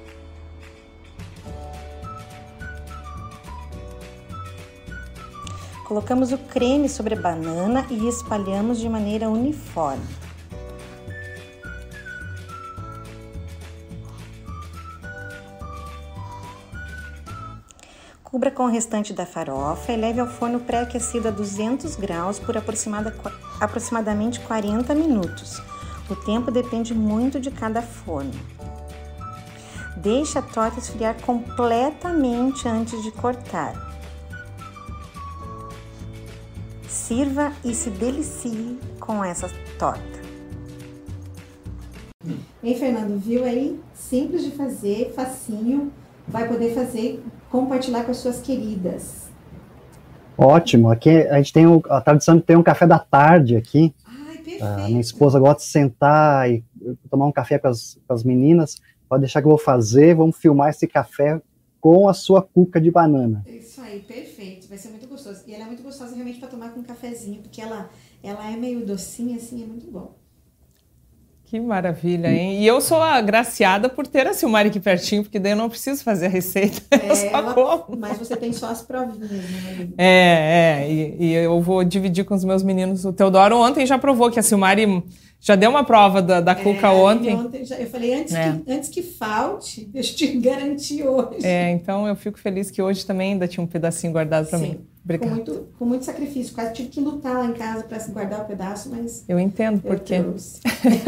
Colocamos 5.87 6.33
o 6.33 6.37
creme 6.37 6.89
sobre 6.89 7.15
a 7.15 7.17
banana 7.17 7.85
e 7.89 8.09
espalhamos 8.09 8.77
de 8.77 8.89
maneira 8.89 9.29
uniforme. 9.29 10.05
Cubra 18.21 18.51
com 18.51 18.63
o 18.63 18.67
restante 18.67 19.13
da 19.13 19.25
farofa 19.25 19.93
e 19.93 19.95
leve 19.95 20.19
ao 20.19 20.27
forno 20.27 20.59
pré-aquecido 20.59 21.29
a 21.29 21.31
200 21.31 21.95
graus 21.95 22.37
por 22.37 22.57
aproximadamente 22.57 24.41
40 24.41 24.93
minutos. 24.93 25.61
O 26.09 26.17
tempo 26.17 26.51
depende 26.51 26.93
muito 26.93 27.39
de 27.39 27.49
cada 27.49 27.81
forno. 27.81 28.33
Deixe 29.95 30.37
a 30.37 30.41
torta 30.41 30.79
esfriar 30.79 31.15
completamente 31.21 32.67
antes 32.67 33.01
de 33.01 33.11
cortar. 33.11 33.86
Sirva 37.07 37.53
e 37.63 37.73
se 37.73 37.89
delicie 37.89 38.77
com 38.99 39.23
essa 39.23 39.49
torta. 39.79 40.19
Hein, 42.61 42.75
Fernando, 42.77 43.17
viu 43.17 43.45
aí? 43.45 43.79
Simples 43.93 44.43
de 44.43 44.51
fazer, 44.51 45.13
facinho. 45.15 45.89
Vai 46.27 46.49
poder 46.49 46.73
fazer, 46.73 47.23
compartilhar 47.49 48.03
com 48.03 48.11
as 48.11 48.17
suas 48.17 48.41
queridas. 48.41 49.29
Ótimo. 50.37 50.91
Aqui 50.91 51.09
a 51.09 51.37
gente 51.37 51.53
tem 51.53 51.63
a 51.89 52.01
tradição 52.01 52.35
de 52.35 52.43
ter 52.43 52.57
um 52.57 52.63
café 52.63 52.85
da 52.85 52.99
tarde 52.99 53.55
aqui. 53.55 53.95
Ai, 54.05 54.35
perfeito. 54.39 54.65
A 54.65 54.87
minha 54.89 54.99
esposa 54.99 55.39
gosta 55.39 55.61
de 55.61 55.69
sentar 55.69 56.51
e 56.51 56.61
tomar 57.09 57.27
um 57.27 57.31
café 57.31 57.57
com 57.57 57.69
as, 57.69 57.97
com 58.05 58.13
as 58.13 58.25
meninas. 58.25 58.81
Pode 59.07 59.21
deixar 59.21 59.41
que 59.41 59.47
eu 59.47 59.51
vou 59.51 59.57
fazer. 59.57 60.13
Vamos 60.13 60.35
filmar 60.35 60.71
esse 60.71 60.85
café 60.85 61.41
com 61.79 62.09
a 62.09 62.13
sua 62.13 62.41
cuca 62.41 62.81
de 62.81 62.91
banana. 62.91 63.45
Isso 63.47 63.79
aí, 63.79 64.01
perfeito. 64.01 64.67
Vai 64.67 64.77
ser 64.77 64.89
muito 64.89 64.96
gostoso. 65.17 65.43
E 65.47 65.53
ela 65.53 65.63
é 65.63 65.67
muito 65.67 65.83
gostosa 65.83 66.13
realmente 66.13 66.39
para 66.39 66.47
tomar 66.47 66.69
com 66.69 66.79
um 66.79 66.83
cafezinho, 66.83 67.41
porque 67.41 67.59
ela, 67.59 67.89
ela 68.23 68.49
é 68.51 68.55
meio 68.55 68.85
docinha, 68.85 69.35
assim, 69.35 69.63
é 69.63 69.65
muito 69.65 69.89
bom. 69.89 70.15
Que 71.45 71.61
maravilha, 71.61 72.27
hein? 72.27 72.61
E 72.61 72.67
eu 72.67 72.81
sou 72.81 73.01
agraciada 73.01 73.87
por 73.87 74.05
ter 74.05 74.27
a 74.27 74.33
Silmari 74.33 74.67
aqui 74.67 74.81
pertinho, 74.81 75.23
porque 75.23 75.39
daí 75.39 75.53
eu 75.53 75.55
não 75.55 75.69
preciso 75.69 76.03
fazer 76.03 76.25
a 76.25 76.29
receita. 76.29 76.81
É, 76.91 77.27
ela, 77.27 77.85
mas 77.97 78.17
você 78.17 78.35
tem 78.35 78.51
só 78.51 78.69
as 78.69 78.81
provinhas, 78.81 79.29
né, 79.29 79.87
É, 79.97 80.81
é. 80.83 80.91
E, 80.91 81.25
e, 81.25 81.33
eu 81.33 81.61
vou 81.61 81.83
dividir 81.85 82.25
com 82.25 82.35
os 82.35 82.43
meus 82.43 82.63
meninos. 82.63 83.05
O 83.05 83.13
Teodoro 83.13 83.55
ontem 83.55 83.85
já 83.85 83.97
provou 83.97 84.29
que 84.29 84.39
a 84.39 84.43
Silmari 84.43 85.03
já 85.39 85.55
deu 85.55 85.69
uma 85.69 85.85
prova 85.85 86.21
da, 86.21 86.41
da 86.41 86.53
Cuca 86.53 86.87
é, 86.87 86.89
ontem. 86.89 87.33
ontem 87.33 87.63
já, 87.63 87.77
eu 87.77 87.87
falei, 87.87 88.13
antes, 88.13 88.33
é. 88.33 88.51
que, 88.51 88.71
antes 88.71 88.89
que 88.89 89.01
falte, 89.01 89.85
deixa 89.85 90.11
eu 90.13 90.17
te 90.17 90.37
garantir 90.37 91.07
hoje. 91.07 91.45
É, 91.45 91.71
então 91.71 92.07
eu 92.07 92.15
fico 92.15 92.37
feliz 92.37 92.69
que 92.69 92.81
hoje 92.81 93.05
também 93.05 93.33
ainda 93.33 93.47
tinha 93.47 93.63
um 93.63 93.67
pedacinho 93.67 94.11
guardado 94.11 94.47
para 94.49 94.59
mim. 94.59 94.79
Obrigada. 95.07 95.31
Com 95.31 95.35
muito, 95.35 95.67
com 95.79 95.85
muito 95.85 96.03
sacrifício. 96.03 96.53
Quase 96.53 96.73
tive 96.73 96.89
que 96.89 96.99
lutar 96.99 97.37
lá 97.37 97.45
em 97.45 97.53
casa 97.53 97.83
para 97.83 97.97
guardar 98.09 98.41
o 98.41 98.45
pedaço, 98.45 98.89
mas. 98.91 99.23
Eu 99.25 99.39
entendo 99.39 99.79
por 99.79 100.01
quê. 100.01 100.21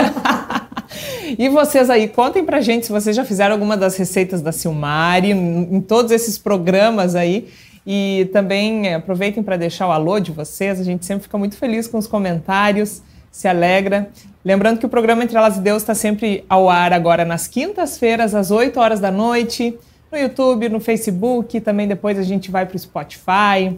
e 1.38 1.50
vocês 1.50 1.90
aí, 1.90 2.08
contem 2.08 2.46
pra 2.46 2.62
gente 2.62 2.86
se 2.86 2.92
vocês 2.94 3.14
já 3.14 3.26
fizeram 3.26 3.56
alguma 3.56 3.76
das 3.76 3.98
receitas 3.98 4.42
da 4.42 4.54
Silmari, 4.54 5.32
em, 5.32 5.76
em 5.76 5.82
todos 5.82 6.14
esses 6.14 6.38
programas 6.38 7.14
aí. 7.14 7.50
E 7.86 8.30
também 8.32 8.88
é, 8.88 8.94
aproveitem 8.96 9.44
para 9.44 9.58
deixar 9.58 9.88
o 9.88 9.92
alô 9.92 10.18
de 10.18 10.32
vocês. 10.32 10.80
A 10.80 10.84
gente 10.84 11.06
sempre 11.06 11.24
fica 11.24 11.38
muito 11.38 11.58
feliz 11.58 11.86
com 11.86 11.98
os 11.98 12.08
comentários 12.08 13.02
se 13.32 13.48
alegra. 13.48 14.10
Lembrando 14.44 14.80
que 14.80 14.86
o 14.86 14.90
programa 14.90 15.24
Entre 15.24 15.38
Elas 15.38 15.58
e 15.58 15.62
Deus 15.62 15.84
está 15.84 15.94
sempre 15.94 16.44
ao 16.50 16.70
ar 16.70 16.94
agora 16.94 17.26
nas 17.26 17.48
quintas-feiras, 17.48 18.34
às 18.34 18.52
8 18.52 18.80
horas 18.80 19.00
da 19.00 19.12
noite, 19.12 19.78
no 20.12 20.18
YouTube, 20.18 20.70
no 20.70 20.80
Facebook, 20.80 21.60
também 21.62 21.88
depois 21.88 22.18
a 22.18 22.24
gente 22.24 22.50
vai 22.50 22.66
para 22.66 22.76
o 22.76 22.80
Spotify, 22.80 23.78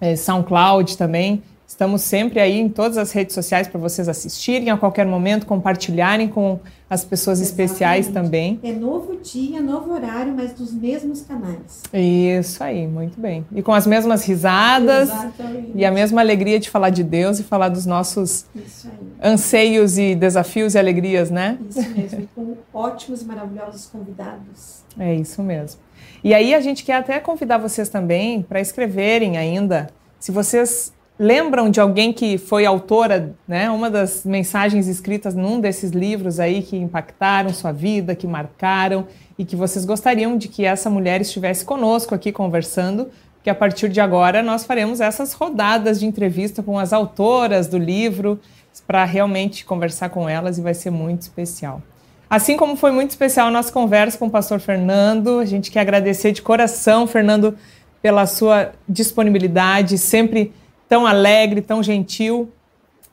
é, 0.00 0.16
SoundCloud 0.16 0.96
também. 0.96 1.42
Estamos 1.66 2.00
sempre 2.00 2.40
aí 2.40 2.58
em 2.58 2.68
todas 2.68 2.96
as 2.96 3.12
redes 3.12 3.34
sociais 3.34 3.68
para 3.68 3.78
vocês 3.78 4.08
assistirem 4.08 4.70
a 4.70 4.78
qualquer 4.78 5.04
momento, 5.04 5.44
compartilharem 5.44 6.26
com 6.26 6.58
as 6.88 7.04
pessoas 7.04 7.40
Exatamente. 7.40 7.66
especiais 7.70 8.08
também. 8.08 8.58
É 8.62 8.72
novo 8.72 9.18
dia, 9.18 9.60
novo 9.60 9.92
horário, 9.92 10.32
mas 10.34 10.54
dos 10.54 10.72
mesmos 10.72 11.20
canais. 11.20 11.82
Isso 11.92 12.64
aí, 12.64 12.86
muito 12.86 13.20
bem. 13.20 13.44
E 13.54 13.62
com 13.62 13.74
as 13.74 13.86
mesmas 13.86 14.24
risadas 14.24 15.10
Exatamente. 15.10 15.72
e 15.74 15.84
a 15.84 15.90
mesma 15.90 16.22
alegria 16.22 16.58
de 16.58 16.70
falar 16.70 16.88
de 16.88 17.04
Deus 17.04 17.38
e 17.38 17.42
falar 17.42 17.68
dos 17.68 17.84
nossos 17.84 18.46
anseios 19.22 19.98
e 19.98 20.14
desafios 20.14 20.74
e 20.74 20.78
alegrias, 20.78 21.30
né? 21.30 21.58
Isso 21.68 21.90
mesmo, 21.90 22.20
e 22.22 22.28
com 22.34 22.56
ótimos 22.72 23.20
e 23.20 23.26
maravilhosos 23.26 23.84
convidados. 23.86 24.84
É 24.98 25.14
isso 25.14 25.42
mesmo. 25.42 25.78
E 26.22 26.34
aí 26.34 26.54
a 26.54 26.60
gente 26.60 26.84
quer 26.84 26.94
até 26.94 27.20
convidar 27.20 27.58
vocês 27.58 27.88
também 27.88 28.42
para 28.42 28.60
escreverem 28.60 29.36
ainda, 29.36 29.88
se 30.18 30.32
vocês 30.32 30.92
lembram 31.18 31.70
de 31.70 31.80
alguém 31.80 32.12
que 32.12 32.38
foi 32.38 32.64
autora, 32.64 33.34
né, 33.46 33.68
uma 33.70 33.90
das 33.90 34.24
mensagens 34.24 34.86
escritas 34.86 35.34
num 35.34 35.60
desses 35.60 35.90
livros 35.90 36.38
aí 36.38 36.62
que 36.62 36.76
impactaram 36.76 37.50
sua 37.50 37.72
vida, 37.72 38.14
que 38.14 38.26
marcaram 38.26 39.06
e 39.36 39.44
que 39.44 39.56
vocês 39.56 39.84
gostariam 39.84 40.36
de 40.36 40.48
que 40.48 40.64
essa 40.64 40.88
mulher 40.88 41.20
estivesse 41.20 41.64
conosco 41.64 42.14
aqui 42.14 42.30
conversando, 42.30 43.08
que 43.42 43.50
a 43.50 43.54
partir 43.54 43.88
de 43.88 44.00
agora 44.00 44.42
nós 44.42 44.64
faremos 44.64 45.00
essas 45.00 45.32
rodadas 45.32 45.98
de 45.98 46.06
entrevista 46.06 46.62
com 46.62 46.78
as 46.78 46.92
autoras 46.92 47.66
do 47.66 47.78
livro 47.78 48.40
para 48.86 49.04
realmente 49.04 49.64
conversar 49.64 50.10
com 50.10 50.28
elas 50.28 50.58
e 50.58 50.62
vai 50.62 50.74
ser 50.74 50.90
muito 50.90 51.22
especial. 51.22 51.82
Assim 52.30 52.56
como 52.56 52.76
foi 52.76 52.90
muito 52.90 53.10
especial 53.10 53.48
a 53.48 53.50
nossa 53.50 53.72
conversa 53.72 54.18
com 54.18 54.26
o 54.26 54.30
pastor 54.30 54.60
Fernando, 54.60 55.38
a 55.38 55.46
gente 55.46 55.70
quer 55.70 55.80
agradecer 55.80 56.30
de 56.32 56.42
coração, 56.42 57.06
Fernando, 57.06 57.56
pela 58.02 58.26
sua 58.26 58.72
disponibilidade, 58.86 59.96
sempre 59.96 60.52
tão 60.88 61.06
alegre, 61.06 61.62
tão 61.62 61.82
gentil 61.82 62.52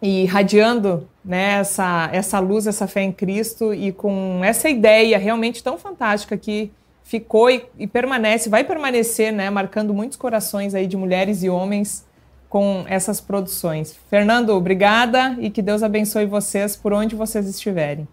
e 0.01 0.23
irradiando 0.23 1.07
né, 1.23 1.59
essa, 1.59 2.09
essa 2.11 2.39
luz, 2.39 2.67
essa 2.67 2.87
fé 2.87 3.03
em 3.03 3.11
Cristo 3.11 3.73
e 3.73 3.93
com 3.93 4.41
essa 4.43 4.69
ideia 4.69 5.17
realmente 5.17 5.63
tão 5.63 5.77
fantástica 5.77 6.37
que 6.37 6.71
ficou 7.03 7.49
e, 7.49 7.65
e 7.79 7.87
permanece, 7.87 8.49
vai 8.49 8.63
permanecer, 8.63 9.31
né, 9.31 9.49
marcando 9.49 9.93
muitos 9.93 10.17
corações 10.17 10.75
aí 10.75 10.87
de 10.87 10.97
mulheres 10.97 11.41
e 11.41 11.49
homens 11.49 12.05
com 12.49 12.83
essas 12.87 13.21
produções. 13.21 13.95
Fernando, 14.09 14.49
obrigada 14.49 15.35
e 15.39 15.49
que 15.49 15.61
Deus 15.61 15.83
abençoe 15.83 16.25
vocês 16.25 16.75
por 16.75 16.93
onde 16.93 17.15
vocês 17.15 17.47
estiverem. 17.47 18.07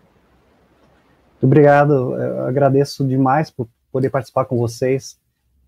Muito 1.43 1.51
obrigado, 1.51 2.15
eu 2.15 2.47
agradeço 2.47 3.05
demais 3.05 3.51
por 3.51 3.67
poder 3.91 4.11
participar 4.11 4.45
com 4.45 4.57
vocês. 4.57 5.19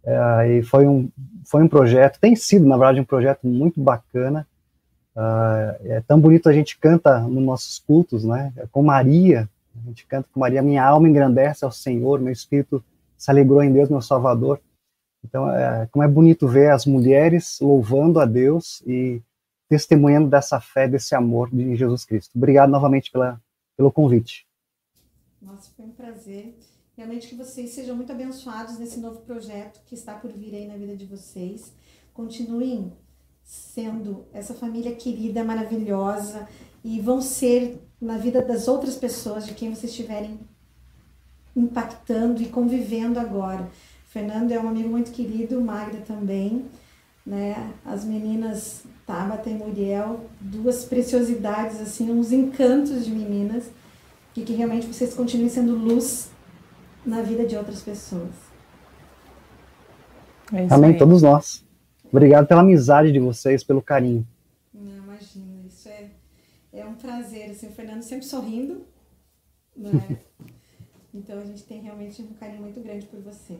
É, 0.04 0.58
e 0.58 0.62
foi 0.62 0.86
um, 0.86 1.10
foi 1.44 1.64
um 1.64 1.68
projeto, 1.68 2.20
tem 2.20 2.36
sido, 2.36 2.64
na 2.64 2.76
verdade, 2.76 3.00
um 3.00 3.04
projeto 3.04 3.44
muito 3.44 3.80
bacana. 3.80 4.46
Uh, 5.16 5.74
é 5.84 6.02
tão 6.06 6.20
bonito 6.20 6.48
a 6.48 6.52
gente 6.52 6.78
canta 6.78 7.18
nos 7.20 7.42
nossos 7.42 7.80
cultos, 7.80 8.24
né? 8.24 8.52
Com 8.70 8.84
Maria, 8.84 9.48
a 9.76 9.88
gente 9.88 10.06
canta 10.06 10.28
com 10.32 10.38
Maria, 10.38 10.62
minha 10.62 10.84
alma 10.84 11.08
engrandece 11.08 11.64
ao 11.64 11.72
Senhor, 11.72 12.20
meu 12.20 12.32
espírito 12.32 12.82
se 13.18 13.28
alegrou 13.28 13.60
em 13.60 13.72
Deus, 13.72 13.88
meu 13.88 14.00
Salvador. 14.00 14.60
Então, 15.24 15.50
é, 15.50 15.88
como 15.90 16.04
é 16.04 16.08
bonito 16.08 16.46
ver 16.46 16.70
as 16.70 16.86
mulheres 16.86 17.58
louvando 17.60 18.20
a 18.20 18.24
Deus 18.24 18.80
e 18.86 19.20
testemunhando 19.68 20.28
dessa 20.28 20.60
fé, 20.60 20.86
desse 20.86 21.16
amor 21.16 21.48
de 21.50 21.74
Jesus 21.74 22.04
Cristo. 22.04 22.30
Obrigado 22.36 22.70
novamente 22.70 23.10
pela, 23.10 23.40
pelo 23.76 23.90
convite. 23.90 24.46
Nossa, 25.44 25.70
foi 25.76 25.84
um 25.84 25.90
prazer. 25.90 26.58
Realmente 26.96 27.28
que 27.28 27.34
vocês 27.34 27.70
sejam 27.70 27.94
muito 27.94 28.10
abençoados 28.10 28.78
nesse 28.78 28.98
novo 28.98 29.20
projeto 29.20 29.82
que 29.84 29.94
está 29.94 30.14
por 30.14 30.32
vir 30.32 30.54
aí 30.54 30.66
na 30.66 30.76
vida 30.76 30.96
de 30.96 31.04
vocês. 31.04 31.70
Continuem 32.14 32.92
sendo 33.42 34.24
essa 34.32 34.54
família 34.54 34.94
querida, 34.94 35.44
maravilhosa 35.44 36.48
e 36.82 36.98
vão 36.98 37.20
ser 37.20 37.78
na 38.00 38.16
vida 38.16 38.40
das 38.40 38.68
outras 38.68 38.96
pessoas 38.96 39.44
de 39.44 39.52
quem 39.52 39.68
vocês 39.74 39.90
estiverem 39.90 40.40
impactando 41.54 42.40
e 42.40 42.48
convivendo 42.48 43.20
agora. 43.20 43.70
Fernando 44.06 44.50
é 44.50 44.58
um 44.58 44.68
amigo 44.68 44.88
muito 44.88 45.12
querido, 45.12 45.60
Magda 45.60 45.98
também, 45.98 46.64
né? 47.26 47.74
As 47.84 48.04
meninas 48.04 48.84
Tabata 49.06 49.50
e 49.50 49.54
Muriel, 49.54 50.24
duas 50.40 50.84
preciosidades 50.84 51.80
assim, 51.80 52.10
uns 52.10 52.32
encantos 52.32 53.04
de 53.04 53.10
meninas, 53.10 53.64
e 54.36 54.42
que 54.42 54.52
realmente 54.52 54.86
vocês 54.86 55.14
continuem 55.14 55.48
sendo 55.48 55.74
luz 55.74 56.30
na 57.04 57.22
vida 57.22 57.46
de 57.46 57.56
outras 57.56 57.82
pessoas. 57.82 58.34
É 60.52 60.66
Amém, 60.72 60.92
aí. 60.92 60.98
todos 60.98 61.22
nós. 61.22 61.64
Obrigado 62.04 62.46
pela 62.46 62.60
amizade 62.60 63.12
de 63.12 63.18
vocês, 63.18 63.64
pelo 63.64 63.82
carinho. 63.82 64.26
Não, 64.72 64.96
imagina, 64.96 65.66
isso 65.66 65.88
é, 65.88 66.10
é 66.72 66.84
um 66.84 66.94
prazer. 66.94 67.50
Assim, 67.50 67.68
o 67.68 67.72
Fernando 67.72 68.02
sempre 68.02 68.26
sorrindo, 68.26 68.86
né? 69.76 70.18
então 71.12 71.38
a 71.38 71.44
gente 71.44 71.64
tem 71.64 71.80
realmente 71.80 72.22
um 72.22 72.34
carinho 72.34 72.62
muito 72.62 72.80
grande 72.80 73.06
por 73.06 73.20
você. 73.20 73.56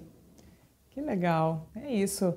Que 0.90 1.00
legal, 1.00 1.68
é 1.74 1.92
isso. 1.92 2.34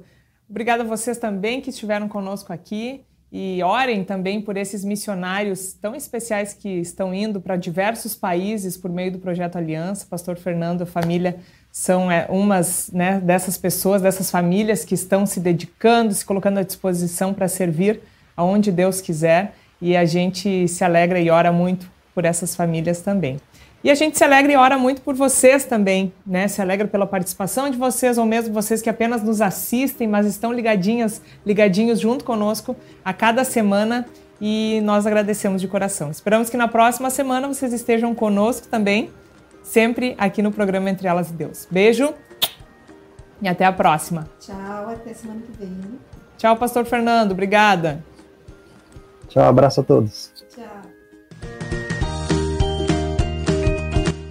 Obrigada 0.49 0.83
a 0.83 0.87
vocês 0.87 1.17
também 1.17 1.61
que 1.61 1.69
estiveram 1.69 2.07
conosco 2.07 2.53
aqui 2.53 3.05
e 3.31 3.61
orem 3.61 4.03
também 4.03 4.41
por 4.41 4.55
esses 4.55 4.85
missionários 4.85 5.73
tão 5.73 5.93
especiais 5.93 6.53
que 6.53 6.69
estão 6.69 7.13
indo 7.13 7.41
para 7.41 7.57
diversos 7.57 8.15
países 8.15 8.77
por 8.77 8.89
meio 8.89 9.11
do 9.11 9.19
projeto 9.19 9.57
Aliança. 9.57 10.07
Pastor 10.09 10.37
Fernando, 10.37 10.83
a 10.83 10.85
família 10.85 11.37
são 11.71 12.09
é, 12.09 12.25
umas 12.29 12.89
né, 12.91 13.19
dessas 13.19 13.57
pessoas, 13.57 14.01
dessas 14.01 14.31
famílias 14.31 14.85
que 14.85 14.95
estão 14.95 15.25
se 15.25 15.39
dedicando, 15.39 16.13
se 16.13 16.25
colocando 16.25 16.59
à 16.59 16.63
disposição 16.63 17.33
para 17.33 17.47
servir 17.47 18.01
aonde 18.35 18.71
Deus 18.71 19.01
quiser 19.01 19.53
e 19.81 19.95
a 19.95 20.05
gente 20.05 20.67
se 20.67 20.83
alegra 20.83 21.19
e 21.19 21.29
ora 21.29 21.51
muito 21.51 21.89
por 22.15 22.25
essas 22.25 22.55
famílias 22.55 23.01
também. 23.01 23.37
E 23.83 23.91
a 23.91 23.95
gente 23.95 24.17
se 24.17 24.23
alegra 24.23 24.51
e 24.51 24.55
ora 24.55 24.77
muito 24.77 25.01
por 25.01 25.15
vocês 25.15 25.65
também, 25.65 26.11
né? 26.25 26.47
Se 26.47 26.61
alegra 26.61 26.87
pela 26.87 27.05
participação 27.05 27.69
de 27.69 27.77
vocês, 27.77 28.17
ou 28.17 28.25
mesmo 28.25 28.53
vocês 28.53 28.81
que 28.81 28.89
apenas 28.89 29.23
nos 29.23 29.39
assistem, 29.39 30.07
mas 30.07 30.25
estão 30.25 30.51
ligadinhas, 30.51 31.21
ligadinhos 31.45 31.99
junto 31.99 32.25
conosco 32.25 32.75
a 33.05 33.13
cada 33.13 33.43
semana. 33.43 34.05
E 34.39 34.81
nós 34.83 35.07
agradecemos 35.07 35.61
de 35.61 35.67
coração. 35.67 36.11
Esperamos 36.11 36.49
que 36.49 36.57
na 36.57 36.67
próxima 36.67 37.09
semana 37.09 37.47
vocês 37.47 37.73
estejam 37.73 38.13
conosco 38.13 38.67
também, 38.67 39.09
sempre 39.63 40.15
aqui 40.17 40.43
no 40.43 40.51
programa 40.51 40.89
Entre 40.91 41.07
Elas 41.07 41.31
e 41.31 41.33
Deus. 41.33 41.67
Beijo 41.71 42.13
e 43.41 43.47
até 43.47 43.65
a 43.65 43.71
próxima. 43.71 44.27
Tchau, 44.39 44.89
até 44.89 45.13
semana 45.13 45.41
que 45.41 45.51
vem. 45.57 45.75
Tchau, 46.37 46.55
Pastor 46.55 46.85
Fernando. 46.85 47.31
Obrigada. 47.31 48.03
Tchau, 49.27 49.43
abraço 49.43 49.81
a 49.81 49.83
todos. 49.83 50.31